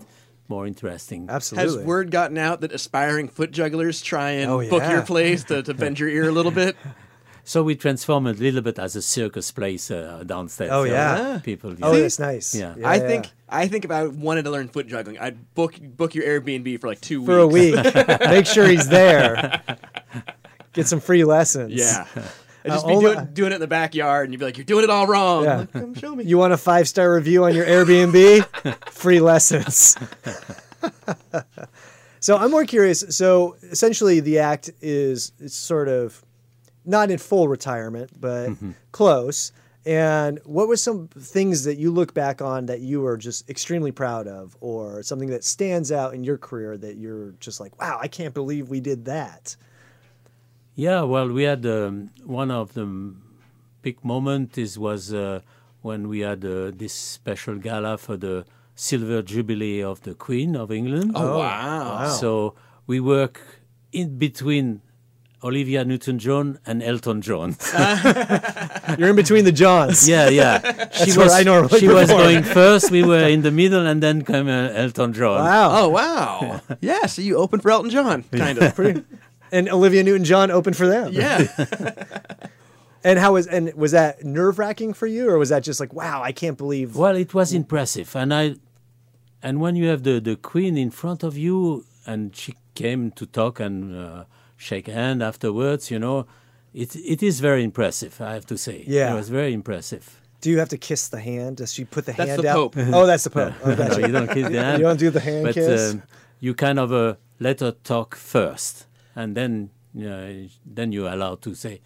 [0.49, 1.27] more interesting.
[1.29, 1.79] Absolutely.
[1.79, 5.63] Has word gotten out that aspiring foot jugglers try and Oh, book your place to,
[5.65, 6.77] to bend your ear a little bit?
[7.49, 10.71] So we transform it a little bit as a circus place uh, downstairs.
[10.73, 11.39] Oh, So yeah.
[11.45, 11.77] people.
[11.81, 12.01] Oh, yeah.
[12.03, 12.53] that's nice.
[12.57, 12.75] Yeah.
[12.85, 13.07] I yeah.
[13.07, 16.81] think I think if I wanted to learn foot juggling, I'd book book your Airbnb
[16.81, 17.77] for like two for a week.
[18.21, 19.63] Make sure he's there.
[20.73, 21.73] Get some free lessons.
[21.73, 22.05] Yeah.
[22.65, 24.57] I'd just Uh, be only- doing, doing it in the backyard, and you'd be like,
[24.59, 25.57] "You're doing it all wrong." Yeah.
[25.59, 26.25] Like, Come show me.
[26.25, 28.91] You want a five star review on your Airbnb?
[28.91, 29.97] Free lessons.
[32.21, 33.05] so I'm more curious.
[33.11, 36.25] So essentially, the act is is sort of
[36.87, 38.51] not in full retirement, but
[38.93, 39.53] close.
[39.85, 43.93] And what were some things that you look back on that you were just extremely
[43.93, 47.99] proud of, or something that stands out in your career that you're just like, wow,
[48.01, 49.55] I can't believe we did that?
[50.75, 53.23] Yeah, well, we had um, one of the m-
[53.83, 55.41] big moment is was uh,
[55.83, 58.45] when we had uh, this special gala for the
[58.75, 61.13] silver jubilee of the Queen of England.
[61.15, 62.09] oh wow.
[62.09, 62.55] So
[62.87, 63.41] we work
[63.93, 64.83] in between
[65.45, 67.57] Olivia Newton-John and Elton John.
[68.99, 70.09] You're in between the Johns.
[70.09, 70.59] yeah, yeah.
[70.97, 72.91] She That's where I normally she was going first.
[72.91, 75.45] We were in the middle, and then came uh, Elton John.
[75.45, 75.71] Wow.
[75.85, 76.61] Oh wow.
[76.81, 77.05] yeah.
[77.07, 79.05] So you opened for Elton John, kind of.
[79.53, 81.13] And Olivia Newton John opened for them.
[81.13, 81.47] yeah.
[83.05, 85.93] And how was and was that nerve wracking for you, or was that just like,
[85.93, 86.97] wow, I can't believe?
[86.97, 88.57] Well, it was impressive, and I,
[89.43, 93.27] and when you have the the queen in front of you, and she came to
[93.27, 94.25] talk and uh,
[94.57, 96.27] shake hand afterwards, you know,
[96.75, 98.21] it it is very impressive.
[98.21, 99.13] I have to say, Yeah.
[99.13, 100.21] it was very impressive.
[100.41, 101.57] Do you have to kiss the hand?
[101.57, 102.57] Does she put the That's hand the out?
[102.57, 102.77] Pope.
[102.95, 103.55] Oh, that's the Pope.
[103.65, 104.79] Oh, No, you don't kiss the hand.
[104.81, 105.93] You don't do the hand but, kiss?
[105.95, 106.03] um,
[106.41, 111.55] you kind of uh, let her talk first, and then uh, then you're allowed to
[111.55, 111.81] say.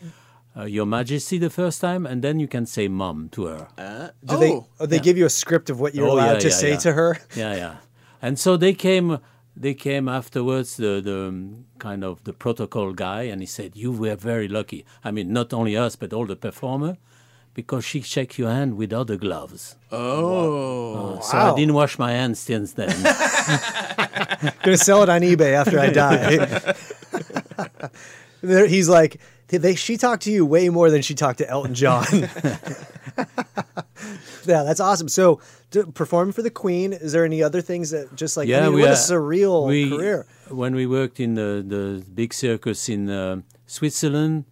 [0.57, 3.69] Uh, Your Majesty the first time, and then you can say "mom" to her.
[4.27, 4.39] Do oh.
[4.41, 4.53] they?
[4.81, 6.71] Oh, they give you a script of what you're Oh, allowed yeah, to yeah, say
[6.71, 6.77] yeah.
[6.79, 7.19] to her.
[7.37, 7.75] yeah, yeah.
[8.21, 9.19] And so they came.
[9.57, 10.77] They came afterwards.
[10.77, 14.85] The the um, kind of the protocol guy, and he said, "You were very lucky.
[15.05, 16.97] I mean, not only us, but all the performer,
[17.55, 19.77] because she shake your hand without the gloves.
[19.91, 21.19] Oh.
[21.21, 21.53] So Wow.
[21.53, 22.89] I didn't wash my hands since then.
[24.63, 26.75] Gonna sell it on eBay after I die.
[28.69, 29.75] He's like, they?
[29.75, 32.07] She talked to you way more than she talked to Elton John.
[34.51, 35.09] Yeah, that's awesome.
[35.09, 38.61] So, to perform for the Queen, is there any other things that just like I
[38.63, 40.27] mean, we what a surreal we- career?
[40.63, 44.45] When we worked in the, the big circus in uh, Switzerland,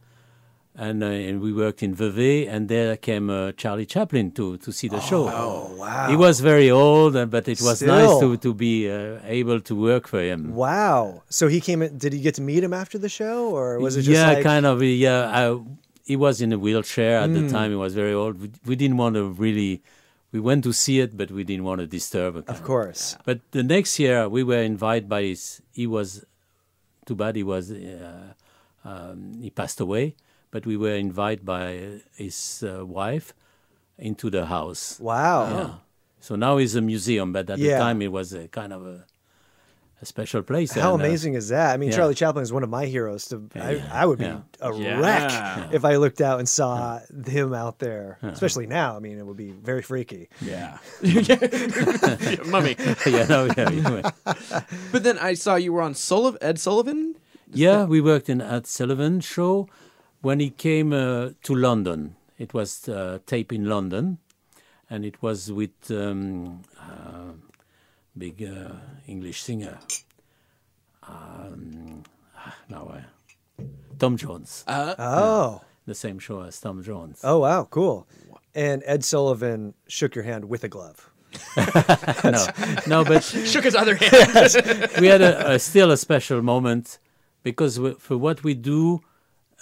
[0.79, 4.71] and, uh, and we worked in Vevey, and there came uh, Charlie Chaplin to, to
[4.71, 5.29] see the show.
[5.29, 6.09] Oh wow!
[6.09, 7.89] He was very old, uh, but it was Still.
[7.89, 10.55] nice to, to be uh, able to work for him.
[10.55, 11.23] Wow.
[11.29, 11.99] So he came in.
[11.99, 14.45] Did he get to meet him after the show, or was it just yeah, like,
[14.45, 14.81] kind of.
[14.81, 15.59] Yeah, I,
[16.11, 17.37] he was in a wheelchair at Mm.
[17.39, 17.69] the time.
[17.77, 18.35] He was very old.
[18.43, 19.73] We, we didn't want to really.
[20.37, 22.31] We went to see it, but we didn't want to disturb.
[22.37, 22.45] him.
[22.55, 23.03] Of course.
[23.29, 25.63] But the next year, we were invited by his.
[25.81, 26.09] He was.
[27.07, 27.65] Too bad he was.
[27.73, 28.33] Uh,
[28.85, 30.15] um, he passed away,
[30.53, 31.69] but we were invited by
[32.25, 33.33] his uh, wife
[34.09, 35.01] into the house.
[35.01, 35.41] Wow.
[35.57, 35.71] Yeah.
[36.21, 37.79] So now it's a museum, but at Yeah.
[37.79, 38.97] the time it was a kind of a,
[40.01, 40.73] a special place.
[40.73, 41.75] How and, uh, amazing is that?
[41.75, 41.97] I mean, yeah.
[41.97, 43.27] Charlie Chaplin is one of my heroes.
[43.27, 44.41] To, I, Yeah, I would be yeah.
[44.61, 45.69] a wreck Yeah.
[45.73, 48.97] if I looked out and saw him out there, especially now.
[48.97, 50.29] I mean, it would be very freaky.
[50.41, 50.79] Yeah.
[51.03, 51.37] Yeah,
[52.47, 52.77] Mummy.
[53.07, 54.11] yeah, no, yeah, yeah.
[54.93, 57.17] But then I saw you were on Sullivan, Ed Sullivan.
[57.53, 59.69] Yeah, we worked in Ed Sullivan show
[60.21, 62.15] when he came uh, to London.
[62.39, 64.19] It was uh, tape in London,
[64.89, 67.33] and it was with um, uh,
[68.19, 68.73] big uh,
[69.07, 69.79] English singer.
[71.03, 72.03] Um,
[72.37, 73.65] ah, now, uh,
[73.99, 74.65] Tom Jones.
[74.69, 75.61] Oh.
[75.87, 77.21] the same show as Tom Jones.
[77.25, 77.65] Oh, wow.
[77.71, 78.07] Cool.
[78.55, 81.11] And Ed Sullivan shook your hand with a glove.
[82.25, 82.47] no,
[82.87, 84.91] no, but Shook his other hand.
[84.99, 86.99] we had a, a still a special moment
[87.43, 89.03] because we, for what we do,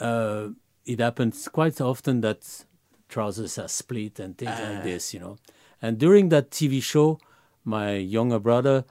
[0.01, 0.49] uh,
[0.85, 2.65] it happens quite often that
[3.09, 5.37] trousers are split and things like this, you know.
[5.83, 7.19] And during that TV show,
[7.67, 8.85] my younger brother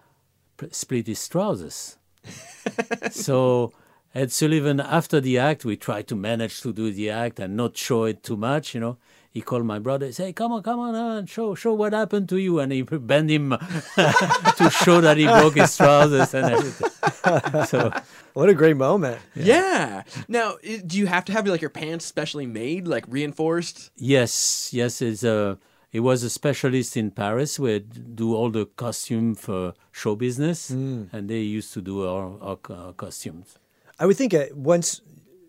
[0.71, 1.97] split his trousers.
[3.11, 3.71] so
[4.13, 7.75] Ed Sullivan, after the act, we tried to manage to do the act and not
[7.77, 8.97] show it too much, you know.
[9.29, 12.37] He called my brother, say, "Come on, come on, uh, show, show what happened to
[12.37, 13.49] you," and he bent him
[13.95, 17.65] to show that he broke his trousers and everything.
[17.65, 17.91] so
[18.33, 19.19] What a great moment.
[19.35, 20.03] yeah.
[20.29, 23.91] Now, do you have to have like your pants specially made, like reinforced?
[23.97, 25.57] yes, yes, it's a.
[25.95, 31.07] He was a specialist in Paris where do all the costume for show business, mm.
[31.13, 33.57] and they used to do our, our co- costumes.
[33.97, 34.99] I would think at once,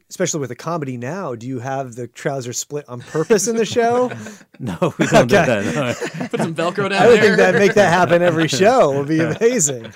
[0.08, 3.64] especially with a comedy now, do you have the trousers split on purpose in the
[3.64, 4.12] show?
[4.60, 5.74] No, we don't do that.
[5.74, 6.28] no.
[6.28, 7.22] Put some Velcro down I would there.
[7.22, 9.92] think that make that happen every show would be amazing.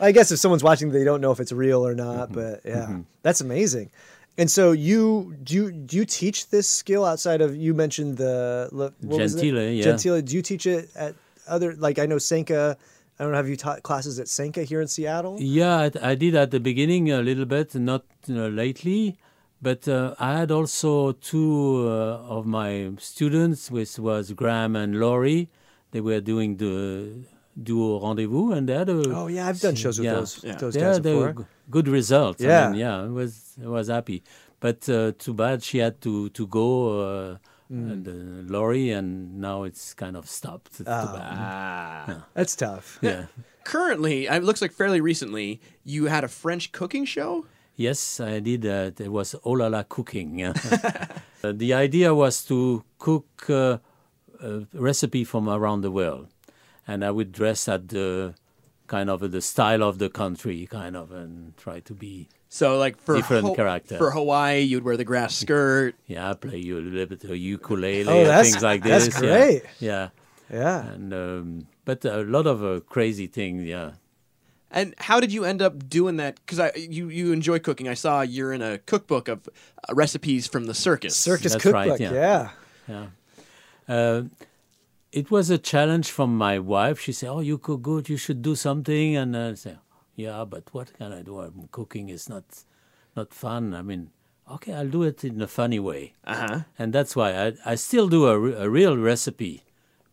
[0.00, 2.34] I guess if someone's watching, they don't know if it's real or not, mm-hmm.
[2.34, 3.00] but yeah, mm-hmm.
[3.22, 3.92] that's amazing.
[4.38, 8.68] And so you do you, do you teach this skill outside of you mentioned the
[8.72, 8.94] what?
[9.08, 9.82] Gentile, yeah.
[9.84, 10.22] Gentile.
[10.22, 11.14] Do you teach it at
[11.48, 12.76] other like I know SANCA?
[13.18, 13.36] I don't know.
[13.36, 15.36] Have you taught classes at SANCA here in Seattle?
[15.38, 19.18] Yeah, I, I did at the beginning a little bit, not uh, lately.
[19.62, 25.50] But uh, I had also two uh, of my students, which was Graham and Laurie.
[25.90, 27.12] They were doing the
[27.62, 30.14] duo rendezvous, and they had a Oh yeah, I've done shows with Yeah.
[30.14, 30.54] those Yeah.
[30.56, 31.46] those they guys before.
[31.70, 32.40] G- good result.
[32.40, 32.66] Yeah.
[32.66, 34.22] I mean, yeah, I was I was happy.
[34.60, 37.36] But uh, too bad she had to to go, uh,
[37.72, 37.92] Mm.
[37.92, 40.80] and uh, Laurie, and now it's kind of stopped.
[40.80, 41.06] It's Oh.
[41.06, 41.36] too bad.
[41.38, 42.26] Ah.
[42.34, 42.98] That's tough.
[43.00, 43.26] Yeah.
[43.64, 47.46] Currently, it looks like fairly recently, you had a French cooking show.
[47.76, 49.00] Yes, I did that.
[49.00, 50.42] It was oh la la cooking.
[51.42, 53.78] Uh, the idea was to cook uh,
[54.42, 56.26] a recipe from around the world,
[56.86, 58.34] and I would dress at the
[58.90, 62.96] kind of the style of the country, kind of, and try to be So, like
[62.98, 63.96] for Different character.
[64.02, 65.94] For Hawaii, you'd wear the grass skirt.
[66.06, 69.14] yeah, play you a little bit of ukulele, Oh, or that's- things like that's this.
[69.22, 69.30] yeah.
[69.38, 69.62] great.
[69.78, 70.08] Yeah,
[70.62, 70.92] Yeah.
[70.92, 73.62] and um, but a lot of uh, crazy things.
[73.64, 73.90] Yeah.
[74.72, 76.32] And how did you end up doing that?
[76.42, 77.86] Because I you you enjoy cooking.
[77.88, 81.14] I saw you're in a cookbook of uh, recipes from the circus.
[81.16, 81.98] Circus That's cookbook.
[81.98, 82.12] right, yeah.
[82.12, 82.48] yeah.
[82.88, 83.06] Yeah.
[83.94, 84.22] Uh,
[85.12, 87.00] it was a challenge from my wife.
[87.00, 88.08] She said, "Oh, you cook good.
[88.08, 89.78] You should do something." And I said,
[90.16, 91.40] "Yeah, but what can I do?
[91.40, 92.44] I'm cooking is not
[93.16, 93.74] not fun.
[93.74, 94.10] I mean,
[94.54, 96.58] okay, I'll do it in a funny way." Uh huh.
[96.78, 99.64] And that's why I I still do a, re- a real recipe,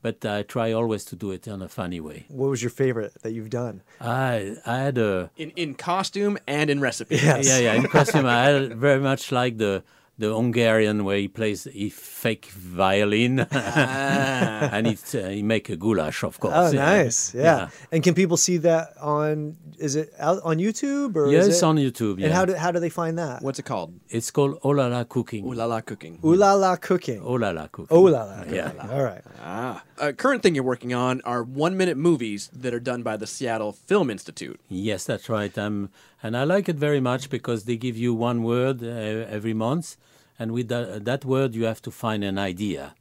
[0.02, 2.26] but I try always to do it in a funny way.
[2.30, 3.82] What was your favorite that you've done?
[4.02, 7.16] I I had a In in costume and in recipe.
[7.16, 7.46] Yes.
[7.48, 8.26] yeah yeah in costume.
[8.26, 9.84] I had very much like the.
[10.20, 16.24] The Hungarian where he plays he fake violin, and he uh, he make a goulash,
[16.24, 16.54] of course.
[16.56, 16.86] Oh, yeah.
[16.86, 17.36] nice.
[17.36, 17.70] Yeah.
[17.92, 19.58] And can people see that on?
[19.78, 21.32] Is it out on YouTube or?
[21.32, 22.18] Yes, is it, on YouTube.
[22.18, 22.26] Yeah.
[22.26, 23.44] And how do how do they find that?
[23.44, 23.94] What's it called?
[24.10, 25.46] it's called Oh La La Cooking.
[25.46, 26.20] Ooh la la cooking.
[26.26, 27.22] Ooh la la cooking.
[27.24, 27.96] Oh La La Cooking.
[27.96, 28.44] Oh la la.
[28.50, 28.72] Yeah.
[28.72, 28.90] cooking.
[28.90, 29.22] All right.
[29.44, 29.84] Ah.
[30.00, 33.28] A current thing you're working on are one minute movies that are done by the
[33.28, 34.60] Seattle Film Institute.
[34.70, 35.56] Yes, that's right.
[35.58, 35.90] Um,
[36.22, 39.98] and I like it very much because they give you one word uh, every month,
[40.40, 42.94] and with that, that word you have to find an idea.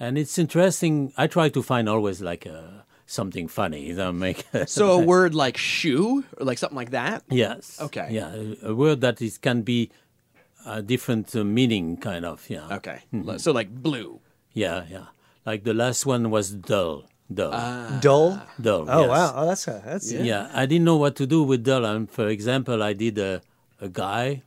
[0.00, 1.12] and it's interesting.
[1.16, 3.86] I try to find always like uh, something funny.
[3.88, 7.22] You know, make So a word like shoe or like something like that.
[7.30, 8.08] yes, Okay.
[8.10, 9.90] yeah, a, a word that is can be
[10.66, 12.48] a different uh, meaning, kind of.
[12.50, 12.98] Yeah, Okay.
[13.14, 13.36] Mm-hmm.
[13.38, 14.20] So like blue.
[14.54, 15.06] yeah, yeah.
[15.46, 17.50] Like the last one was dull, dull,
[18.00, 18.40] Dull.
[18.60, 18.86] dull.
[18.88, 19.08] Oh yes.
[19.10, 19.32] wow.
[19.36, 20.50] Oh, that's a, that's Yeah.
[20.54, 21.84] I didn't know what to do with dull.
[21.84, 23.40] And for example, I did a,
[23.80, 24.42] a guy, i-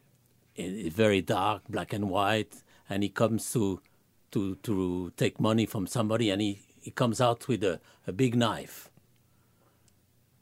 [0.57, 3.81] very dark, black and white, and he comes to
[4.31, 8.35] to to take money from somebody, and he, he comes out with a, a big
[8.35, 8.89] knife.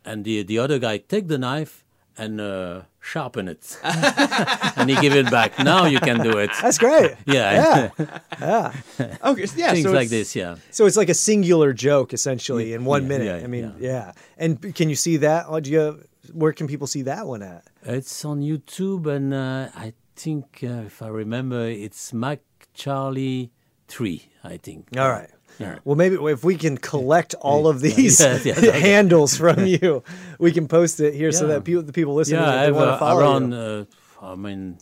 [0.05, 1.83] And the the other guy take the knife
[2.17, 5.57] and uh, sharpen it, and he give it back.
[5.59, 6.51] Now you can do it.
[6.61, 7.15] That's great.
[7.25, 8.07] Yeah, yeah,
[8.39, 8.73] yeah.
[9.23, 9.47] Okay.
[9.55, 9.71] yeah.
[9.71, 10.35] things so like this.
[10.35, 10.57] Yeah.
[10.69, 13.39] So it's like a singular joke essentially in one yeah, minute.
[13.39, 13.89] yeah, I mean, yeah.
[13.89, 14.11] yeah.
[14.37, 15.47] And can you see that?
[15.47, 16.03] Or do you?
[16.31, 17.63] Where can people see that one at?
[17.83, 22.39] It's on YouTube, and uh, I think, uh, if I remember, it's Mac
[22.73, 23.51] Charlie
[23.87, 24.87] 3, I think.
[24.97, 25.29] All right.
[25.59, 25.77] Yeah.
[25.83, 30.03] Well, maybe if we can collect all of these yeah, yeah, handles from you,
[30.39, 32.87] we can post it here so that people, the people listening, Yeah, I have want
[32.87, 33.85] to uh, follow around, uh,
[34.21, 34.79] I mean,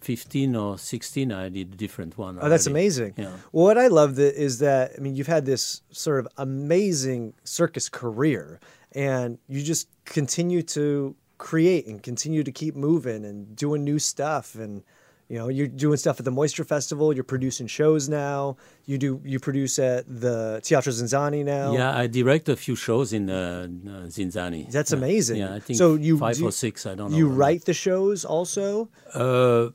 [0.00, 2.38] 15 or 16, I did a different one.
[2.40, 3.14] Oh, that's amazing.
[3.16, 3.30] Yeah.
[3.52, 7.34] Well, what I love that is that I mean, you've had this sort of amazing
[7.44, 8.60] circus career,
[8.92, 14.54] and you just continue to create and continue to keep moving and doing new stuff
[14.54, 14.82] and.
[15.26, 17.10] You know, you're doing stuff at the Moisture Festival.
[17.14, 18.58] You're producing shows now.
[18.84, 19.22] You do.
[19.24, 21.72] You produce at the Teatro ZinZanni now.
[21.72, 24.70] Yeah, I direct a few shows in uh, uh, ZinZanni.
[24.70, 24.98] That's Yeah.
[24.98, 25.36] amazing.
[25.38, 27.16] Yeah, I think So you- five do- or six, I don't know.
[27.16, 28.90] You write the shows also.
[29.14, 29.70] Uh,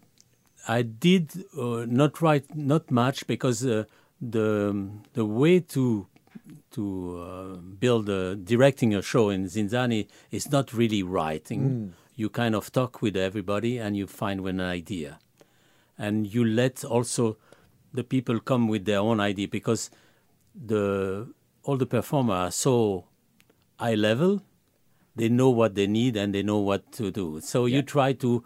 [0.67, 3.85] I did uh, not write not much because uh,
[4.21, 6.05] the the way to
[6.71, 11.93] to uh, build a, directing a show in ZinZanni is not really writing.
[12.15, 15.19] You kind of talk with everybody and you find an idea,
[15.97, 17.37] and you let also
[17.93, 19.89] the people come with their own idea because
[20.53, 21.27] the
[21.63, 23.05] all the performers are so
[23.79, 24.41] high level
[25.19, 27.41] they know what they need and they know what to do.
[27.41, 28.43] So you try to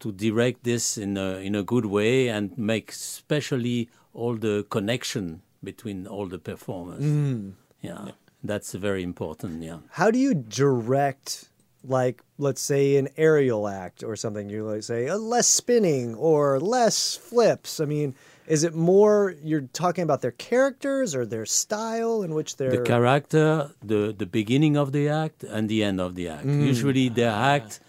[0.00, 5.42] to direct this in a in a good way and make specially all the connection
[5.62, 7.02] between all the performers.
[7.02, 7.52] Mm.
[7.80, 9.62] Yeah, that's very important.
[9.62, 9.78] Yeah.
[9.90, 11.48] How do you direct,
[11.84, 14.48] like, let's say an aerial act or something?
[14.48, 17.80] You like say uh, less spinning or less flips.
[17.80, 18.14] I mean,
[18.46, 22.82] is it more you're talking about their characters or their style in which they're The
[22.82, 26.46] character, the the beginning of the act and the end of the act.
[26.46, 26.66] Mm.
[26.66, 27.54] Usually, the ah.
[27.54, 27.80] act,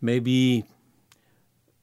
[0.00, 0.64] maybe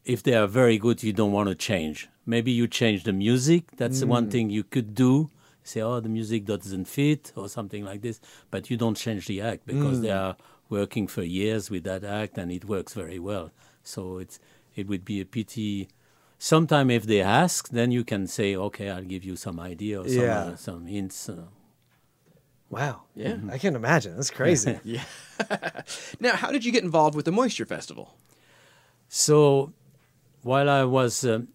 [0.05, 2.09] if they are very good, you don't want to change.
[2.29, 3.63] Maybe you change the music.
[3.77, 5.31] That's the one thing you could do.
[5.63, 8.21] Say, oh, the music doesn't fit or something like this.
[8.51, 10.35] But you don't change the act because they are
[10.69, 13.51] working for years with that act and it works very well.
[13.83, 14.39] So it's
[14.75, 15.89] it would be a pity.
[16.37, 20.07] Sometime if they ask, then you can say, okay, I'll give you some idea or
[20.07, 20.39] some, Yeah.
[20.39, 21.29] uh, some hints.
[21.29, 21.47] Uh,
[22.69, 23.01] wow?
[23.15, 23.37] Yeah.
[23.51, 24.15] I can't imagine.
[24.15, 24.79] That's crazy.
[24.95, 25.03] Yeah.
[26.19, 28.13] now, how did you get involved with the Moisture Festival?
[29.07, 29.73] So
[30.43, 31.47] while I was, um,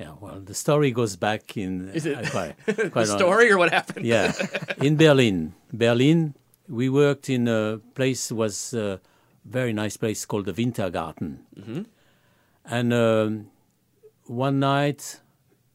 [0.00, 3.52] yeah, well, the story goes back in Is it uh, quite, The quite long- story
[3.52, 4.06] or what happened?
[4.06, 4.32] Yeah,
[4.88, 5.52] in Berlin.
[5.72, 6.34] Berlin,
[6.68, 9.00] we worked in a place was a
[9.44, 11.30] very nice place called the Wintergarten,
[12.64, 13.46] and um,
[14.26, 15.20] one night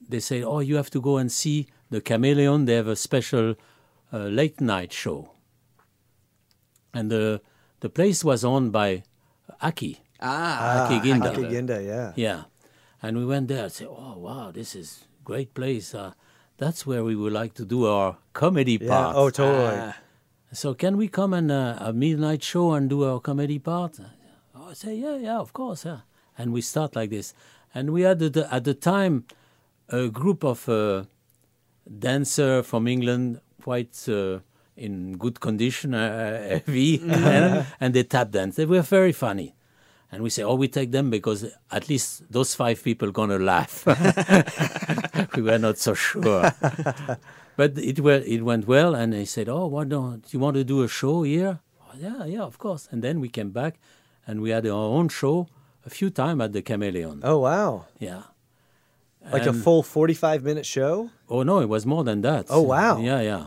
[0.10, 2.66] they said, "Oh, you have to go and see the Chameleon.
[2.66, 3.56] They have a special
[4.14, 5.32] uh, late night show."
[6.94, 7.42] And the
[7.82, 9.04] the place was owned by
[9.62, 10.00] Aki.
[10.22, 11.30] Ah, Aki Ginda.
[11.32, 12.14] Aki Ginda, yeah.
[12.16, 12.44] Yeah,
[13.06, 15.94] and we went there and said, "Oh wow, this is great place.
[15.94, 16.12] Uh,
[16.58, 18.90] that's where we would like to do our comedy Yeah.
[18.94, 19.78] part." Oh, totally.
[19.80, 19.96] Ah.
[20.52, 24.00] So can we come and uh, a midnight show and do our comedy part?
[24.56, 26.00] Oh, I say, yeah, yeah, of course, yeah.
[26.38, 27.34] And we start like this,
[27.74, 29.26] and we had at the, at the time
[29.90, 31.04] a group of uh,
[32.00, 34.40] dancer from England, quite uh,
[34.78, 38.56] in good condition, uh, heavy, and, and they tap dance.
[38.56, 39.56] They were very funny.
[40.16, 43.86] And we say, oh, we take them because at least those five people gonna laugh.
[45.36, 46.52] we were not so sure.
[47.58, 50.84] But it it went well, and they said, "Oh, why don't you want to do
[50.84, 52.88] a show here?" Oh, yeah, yeah, of course.
[52.92, 53.76] And then we came back,
[54.28, 55.48] and we had our own show
[55.86, 57.20] a few times at the Chameleon.
[57.24, 57.86] Oh wow.
[58.00, 58.24] Yeah.
[59.32, 61.10] Like a full forty-five minute show.
[61.30, 62.46] Oh no, it was more than that.
[62.50, 63.00] Oh, wow.
[63.00, 63.46] Yeah, yeah.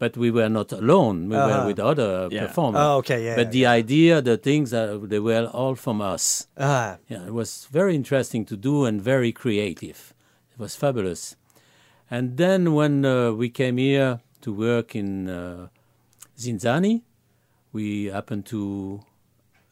[0.00, 1.28] But we were not alone.
[1.28, 1.48] We Uh-huh.
[1.60, 2.46] were with other Yeah.
[2.46, 2.80] performers.
[2.80, 6.48] Oh, okay, yeah, But yeah, the idea, the things, uh, they were all from us.
[6.56, 9.98] Ah, Yeah, it was very interesting to do and very creative.
[10.52, 11.36] It was fabulous.
[12.10, 15.68] And then when uh, we came here to work in uh,
[16.38, 17.02] ZinZanni,
[17.72, 19.00] we happened to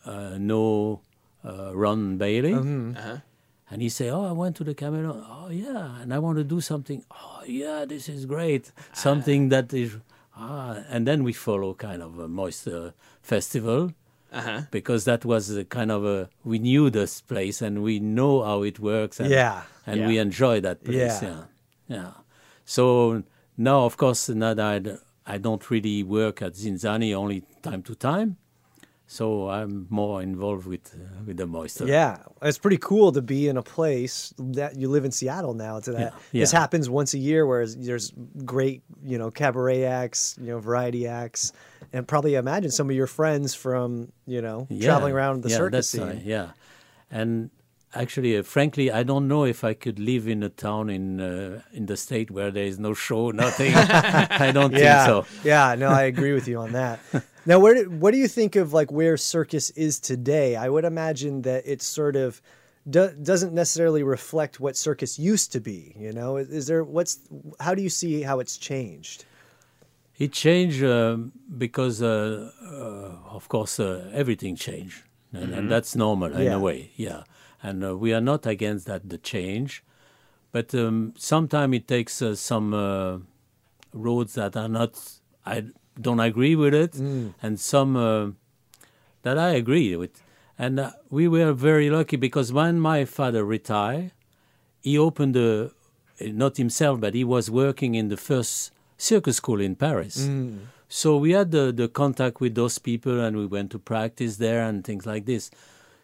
[0.05, 1.01] uh, know
[1.45, 2.55] uh, Ron Bailey.
[2.55, 3.19] Uh-huh.
[3.71, 5.17] And he say, "Oh, I went to the Camelot.
[5.29, 7.01] Oh, yeah, and I want to do something.
[7.11, 8.73] Oh, yeah, this is great.
[8.95, 9.97] Something that is
[10.39, 13.93] ah." And then we follow kind of a moisture festival
[14.33, 14.61] Uh-huh.
[14.71, 18.63] because that was a kind of a we knew this place and we know how
[18.63, 19.21] it works.
[19.21, 19.63] And, Yeah.
[19.87, 20.07] and Yeah.
[20.09, 21.23] we enjoy that place.
[21.23, 21.29] Yeah.
[21.89, 22.13] Yeah, yeah.
[22.65, 23.23] So
[23.57, 28.37] now, of course, now that I don't really work at ZinZanni only time to time.
[29.11, 31.87] So I'm more involved with uh, with the moisture.
[31.87, 35.81] Yeah, it's pretty cool to be in a place that you live in Seattle now.
[35.81, 36.61] To that, Yeah, this yeah.
[36.61, 38.13] happens once a year, whereas there's
[38.45, 41.53] great, you know, cabaret acts, you know, variety acts,
[41.95, 45.73] and probably imagine some of your friends from, you know, traveling around the yeah, circus
[45.73, 46.03] that's scene.
[46.03, 46.51] right, yeah,
[47.11, 47.49] and
[47.95, 51.63] actually, uh, frankly, I don't know if I could live in a town in uh,
[51.73, 53.73] in the state where there is no show, nothing.
[54.47, 55.49] I don't yeah, think so.
[55.49, 56.99] yeah, no, I agree with you on that.
[57.49, 60.55] Now, where do, what do you think of like where circus is today?
[60.55, 62.43] I would imagine that it's sort of
[62.91, 65.95] do, doesn't necessarily reflect what circus used to be.
[65.99, 67.21] You know, is, is there what's
[67.59, 69.25] how do you see how it's changed?
[70.19, 76.35] It changed um, because, uh, uh, of course, uh, everything changed, and, and that's normal
[76.35, 76.57] in Yeah.
[76.57, 76.91] a way.
[76.97, 77.23] Yeah,
[77.63, 79.83] and uh, we are not against that the change,
[80.53, 83.21] but um, sometimes it takes uh, some uh,
[83.95, 84.91] roads that are not.
[85.47, 85.65] I
[86.01, 86.95] don't agree with it,
[87.43, 88.31] and some uh,
[89.23, 90.23] that I agree with.
[90.59, 94.11] And uh, we were very lucky because when my father retired,
[94.83, 95.71] he opened a
[96.21, 100.29] not himself, but he was working in the first circus school in Paris.
[100.89, 104.63] So we had the, the contact with those people and we went to practice there
[104.69, 105.51] and things like this.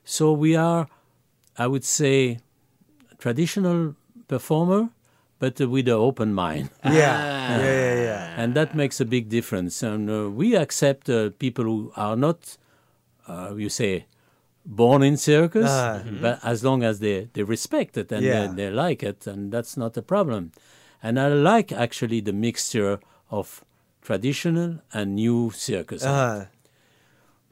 [0.04, 0.86] So we are,
[1.58, 2.38] I would say,
[3.18, 3.96] traditional
[4.28, 4.90] performer,
[5.38, 6.70] but uh, with an open mind.
[6.84, 8.34] Yeah, yeah, yeah, yeah.
[8.42, 9.82] and that makes a big difference.
[9.82, 12.56] And uh, we accept uh, people who are not,
[13.28, 14.06] uh, you say,
[14.66, 16.02] born in circus, Ah.
[16.22, 18.46] but as long as they, they respect it and Yeah.
[18.48, 20.52] they, they like it, and that's not a problem.
[21.02, 22.98] And I like actually the mixture
[23.30, 23.64] of
[24.02, 26.02] traditional and new circus.
[26.04, 26.46] Uh,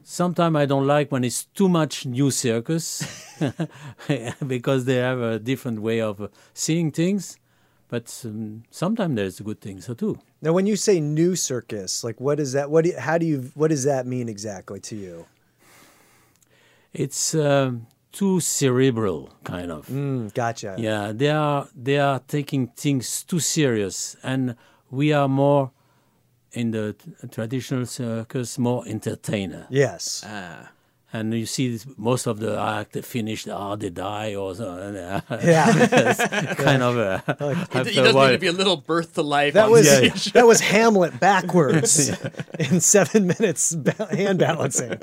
[0.05, 3.03] Sometimes I don't like when it's too much new circus
[4.47, 7.37] because they have a different way of uh, seeing things.
[7.93, 10.17] But um, sometimes there's good things so too.
[10.41, 12.71] now, when you say new circus, like what is that?
[12.71, 15.27] What do you, how do you what does that mean exactly to you?
[16.91, 19.85] It's um, too cerebral, kind of.
[19.89, 20.75] Mm, gotcha.
[20.79, 24.55] Yeah, they are they are taking things too serious, and
[24.89, 25.69] we are more
[26.51, 29.67] in the t- traditional circus, more entertainer.
[29.69, 30.23] Yes.
[30.25, 30.71] Ah.
[31.15, 35.21] And you see this, most of the act they finish, oh, they die, or so.
[35.43, 36.55] Yeah.
[36.57, 37.23] kind of a,
[37.71, 39.53] He, after he doesn't need to be a little birth to life.
[39.53, 40.33] That on was stage.
[40.33, 42.09] that was Hamlet backwards
[42.59, 44.97] in seven minutes ba- hand balancing.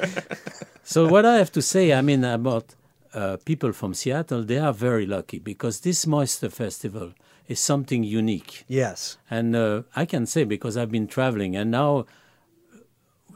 [0.82, 2.74] So what I have to say, I mean, about
[3.14, 7.12] uh, people from Seattle, they are very lucky because this Moisture Festival
[7.46, 8.64] is something unique.
[8.66, 9.16] Yes.
[9.30, 12.78] And uh, I can say because I've been traveling and now uh,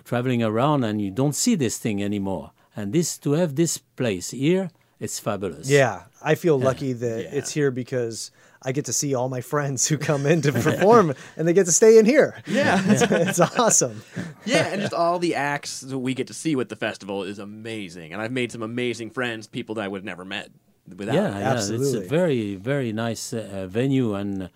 [0.05, 2.51] traveling around and you don't see this thing anymore.
[2.77, 4.71] And this to have this place here,
[5.01, 5.69] it's fabulous.
[5.69, 7.39] Yeah, I feel lucky that Yeah.
[7.39, 8.31] it's here because
[8.67, 11.67] I get to see all my friends who come in to perform, and they get
[11.67, 12.43] to stay in here.
[12.47, 12.81] Yeah.
[12.87, 14.03] it's, it's awesome.
[14.47, 17.39] yeah, and just all the acts that we get to see with the festival is
[17.39, 18.13] amazing.
[18.13, 20.51] And I've made some amazing friends, people that I would have never met
[20.89, 21.15] without.
[21.15, 21.41] yeah, it.
[21.41, 21.75] yeah.
[21.77, 24.49] It's a very, very nice uh, venue, and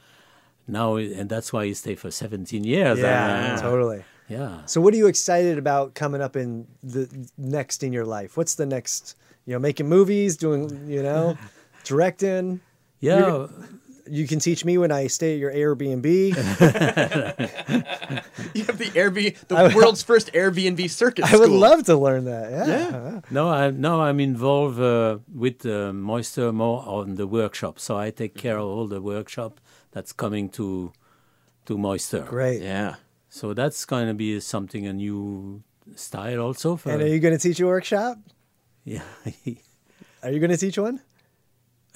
[0.66, 2.99] now and that's why you stay for 17 years.
[2.99, 4.05] Yeah, And, uh, totally.
[4.29, 4.64] Yeah.
[4.66, 8.37] So, what are you excited about coming up in the next in your life?
[8.37, 9.16] What's the next?
[9.47, 11.37] You know, making movies, doing you know,
[11.85, 12.61] directing.
[13.01, 13.47] Yeah,
[14.11, 16.05] You can teach me when I stay at your Airbnb.
[18.55, 22.51] You have the Airbnb, the world's first Airbnb circuit I would love to learn that.
[22.51, 23.20] Yeah.
[23.31, 27.79] No, I no, I'm involved uh, with uh, Moisture more on the workshop.
[27.79, 29.61] So I take care of all the workshop
[29.93, 30.93] that's coming to
[31.66, 32.22] to Moisture.
[32.29, 32.62] Great.
[32.62, 32.97] Yeah.
[33.29, 35.62] So that's going to be something a new
[35.95, 36.91] style also for.
[36.91, 38.18] And are you going to teach a workshop?
[38.85, 39.03] yeah.
[40.22, 41.01] Are you going to teach one?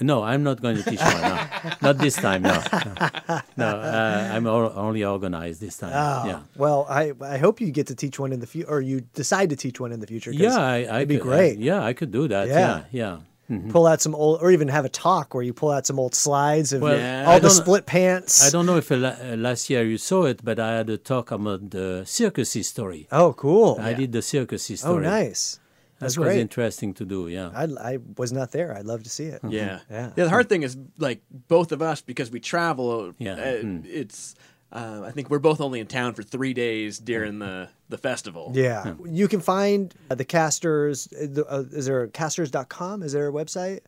[0.00, 1.20] no, I'm not going to teach one.
[1.22, 1.38] No.
[1.82, 2.42] not this time.
[2.42, 5.92] No, no, no uh, I'm o- only organized this time.
[5.94, 6.40] Oh, yeah.
[6.56, 9.50] Well, I I hope you get to teach one in the future, or you decide
[9.50, 10.32] to teach one in the future.
[10.32, 11.58] Yeah, I, I it'd be could, great.
[11.58, 12.48] I- yeah, I could do that.
[12.48, 12.58] Yeah.
[12.58, 13.16] Yeah, yeah.
[13.52, 13.70] Mhm.
[13.70, 16.14] Pull out some old, or even have a talk where you pull out some old
[16.14, 17.26] slides of Well, Yeah.
[17.26, 18.34] all I the split pants.
[18.46, 20.96] I don't know if uh, uh, last year you saw it, but I had a
[20.96, 23.02] talk about the circus history.
[23.12, 23.76] Oh, cool.
[23.80, 24.90] I did the circus history.
[24.90, 25.58] oh, nice.
[26.00, 26.40] That's That was great.
[26.40, 27.28] interesting to do.
[27.28, 27.50] Yeah.
[27.54, 28.68] I I was not there.
[28.76, 29.40] I'd love to see it.
[29.48, 29.78] Yeah.
[29.90, 30.10] Yeah.
[30.16, 31.20] The hard thing is like
[31.54, 33.12] both of us because we travel.
[33.18, 33.34] Yeah.
[33.34, 33.84] uh, Mm.
[33.86, 34.34] It's.
[34.72, 38.52] Uh, I think we're both only in town for three days during the the festival.
[38.54, 38.94] Yeah.
[39.04, 41.08] You can find uh, the Castors.
[41.12, 43.02] uh, the- Uh, is there castors.com?
[43.02, 43.80] Is there a website?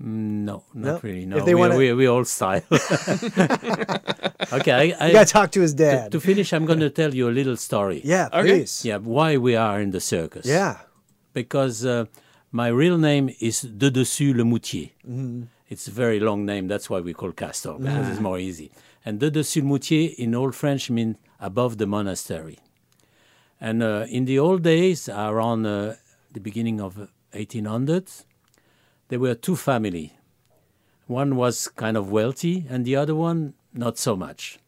[0.00, 1.00] No, not No?
[1.04, 1.22] really.
[1.22, 2.62] If No, they we, wanna- we, we all style.
[4.52, 6.10] okay, I, I, You gotta talk to his dad.
[6.12, 8.00] to finish, I'm going to tell you a little story.
[8.04, 8.48] yeah, Okay.
[8.48, 8.84] please.
[8.84, 10.46] Yeah, why we are in the circus.
[10.46, 10.78] Yeah.
[11.32, 12.06] Because uh,
[12.50, 14.90] my real name is De Dessus Le Moutier.
[15.68, 16.68] It's a very long name.
[16.68, 18.70] That's why we call Castor, because it's more easy.
[19.04, 22.58] And the De Dessus Le Moutier in Old French means above the monastery.
[23.60, 25.94] And uh, in the old days, around uh,
[26.32, 28.24] the beginning of 1800s,
[29.08, 30.10] there were two families.
[31.06, 34.58] One was kind of wealthy, and the other one not so much.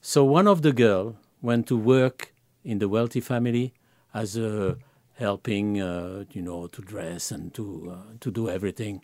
[0.00, 2.32] So one of the girl went to work
[2.64, 3.74] in the wealthy family
[4.14, 4.78] as a
[5.14, 9.02] helping, uh, you know, to dress and to uh, to do everything.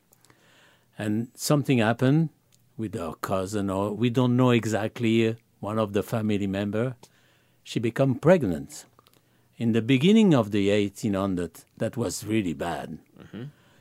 [0.96, 2.30] And something happened
[2.76, 5.28] with her cousin, or we don't know exactly.
[5.28, 6.94] Uh, one of the family member,
[7.62, 8.84] she became pregnant.
[9.56, 12.98] In the beginning of the 1800, that was really bad.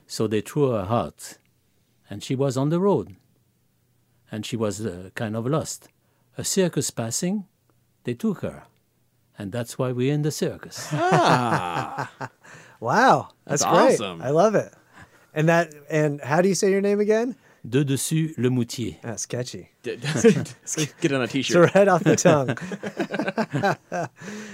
[0.08, 1.38] So they threw her out,
[2.10, 3.16] and she was on the road,
[4.32, 5.90] and she was uh, kind of lost.
[6.38, 7.46] A circus passing,
[8.04, 8.64] they took her,
[9.38, 10.88] and that's why we're in the circus.
[10.94, 12.12] ah.
[12.80, 13.30] Wow.
[13.46, 13.94] That's, That's great.
[14.02, 14.22] awesome.
[14.22, 14.74] I love it.
[15.34, 17.36] And that and how do you say your name again?
[17.64, 18.98] De dessus le moutier.
[19.30, 19.73] Catchy.
[21.02, 21.76] Get on a T-shirt.
[21.76, 22.58] right off the tongue.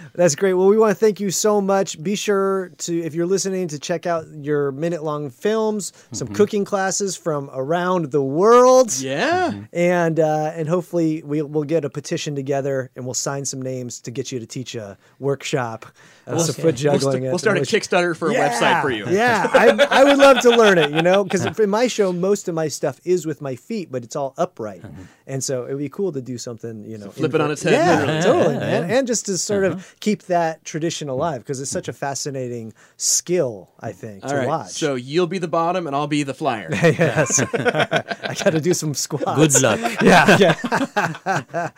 [0.15, 0.53] That's great.
[0.53, 2.01] Well, we want to thank you so much.
[2.01, 6.65] Be sure to, if you're listening, to check out your minute long films, some cooking
[6.65, 8.97] classes from around the world.
[8.99, 9.53] Yeah.
[9.71, 14.01] And uh, and hopefully we'll, we'll get a petition together and we'll sign some names
[14.01, 15.85] to get you to teach a workshop,
[16.25, 17.13] uh, some foot We'll, juggling.
[17.21, 19.07] st- we'll start a Kickstarter for a website for you.
[19.09, 22.47] Yeah, I, I would love to learn it, you know, because in my show, most
[22.47, 24.83] of my stuff is with my feet, but it's all upright.
[25.29, 27.11] And so it would be cool to do something, you know.
[27.11, 28.21] flip it on its head, Yeah, literally.
[28.23, 28.89] totally, man.
[28.89, 29.83] And just to sort of uh-huh.
[29.99, 31.13] keep that tradition hmm.
[31.13, 34.47] alive, because it's such a fascinating skill, I think, All to right.
[34.47, 34.71] watch.
[34.71, 36.69] So you'll be the bottom and I'll be the flyer.
[36.73, 37.39] yes.
[37.53, 39.59] I got to do some squats.
[39.59, 40.01] Good luck.
[40.01, 40.37] Yeah.
[40.39, 41.69] yeah.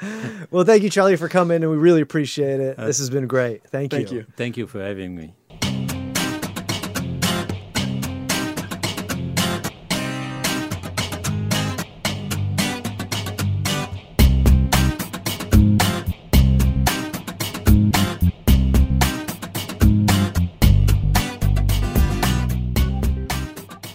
[0.49, 2.79] well, thank you, Charly, for coming, and we really appreciate it.
[2.79, 3.67] Uh, this has been great.
[3.67, 3.99] Thank you.
[3.99, 4.25] Thank you.
[4.37, 5.33] Thank you for having me.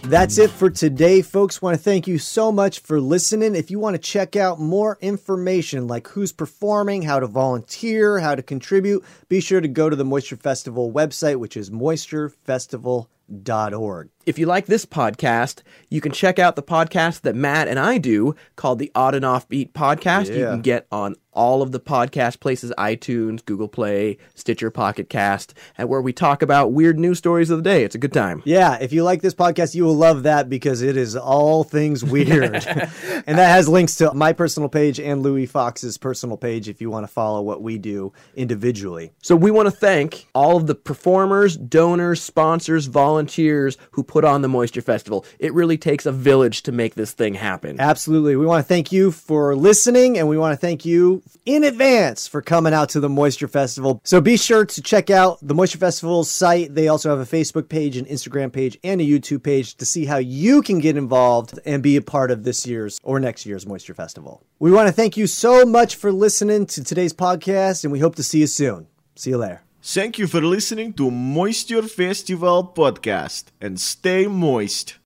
[0.09, 1.61] That's it for today, folks.
[1.61, 3.55] Want to thank you so much for listening.
[3.55, 8.33] If you want to check out more information like who's performing, how to volunteer, how
[8.33, 11.71] to contribute, be sure to go to the Moisture Festival website, which is
[13.31, 14.09] moisturefestival.org.
[14.25, 17.97] If you like this podcast, you can check out the podcast that Matt and I
[17.97, 20.35] do called the Odd and Offbeat Podcast.
[20.35, 25.53] You can get on all of the podcast places iTunes, Google Play, Stitcher, Pocket Cast,
[25.77, 27.83] and where we talk about weird news stories of the day.
[27.83, 28.41] It's a good time.
[28.43, 32.03] Yeah, if you like this podcast, you will love that because it is all things
[32.03, 32.55] weird.
[32.65, 36.89] and that has links to my personal page and Louis Fox's personal page if you
[36.89, 39.11] want to follow what we do individually.
[39.21, 42.87] So we want to thank all of the performers, donors, sponsors,
[43.17, 45.25] volunteers who put on the Moisture Festival.
[45.39, 47.79] It really takes a village to make this thing happen.
[47.79, 48.35] Absolutely.
[48.35, 52.27] We want to thank you for listening and we want to thank you in advance
[52.27, 54.01] for coming out to the Moisture Festival.
[54.03, 56.75] So be sure to check out the Moisture Festival's site.
[56.75, 60.05] They also have a Facebook page, an Instagram page, and a YouTube page to see
[60.05, 63.65] how you can get involved and be a part of this year's or next year's
[63.65, 64.43] Moisture Festival.
[64.59, 68.13] We want to thank you so much for listening to today's podcast and we hope
[68.15, 68.85] to see you soon.
[69.15, 69.66] See you later.
[69.81, 74.97] Thank you for listening to Moisture Festival podcast and stay moist.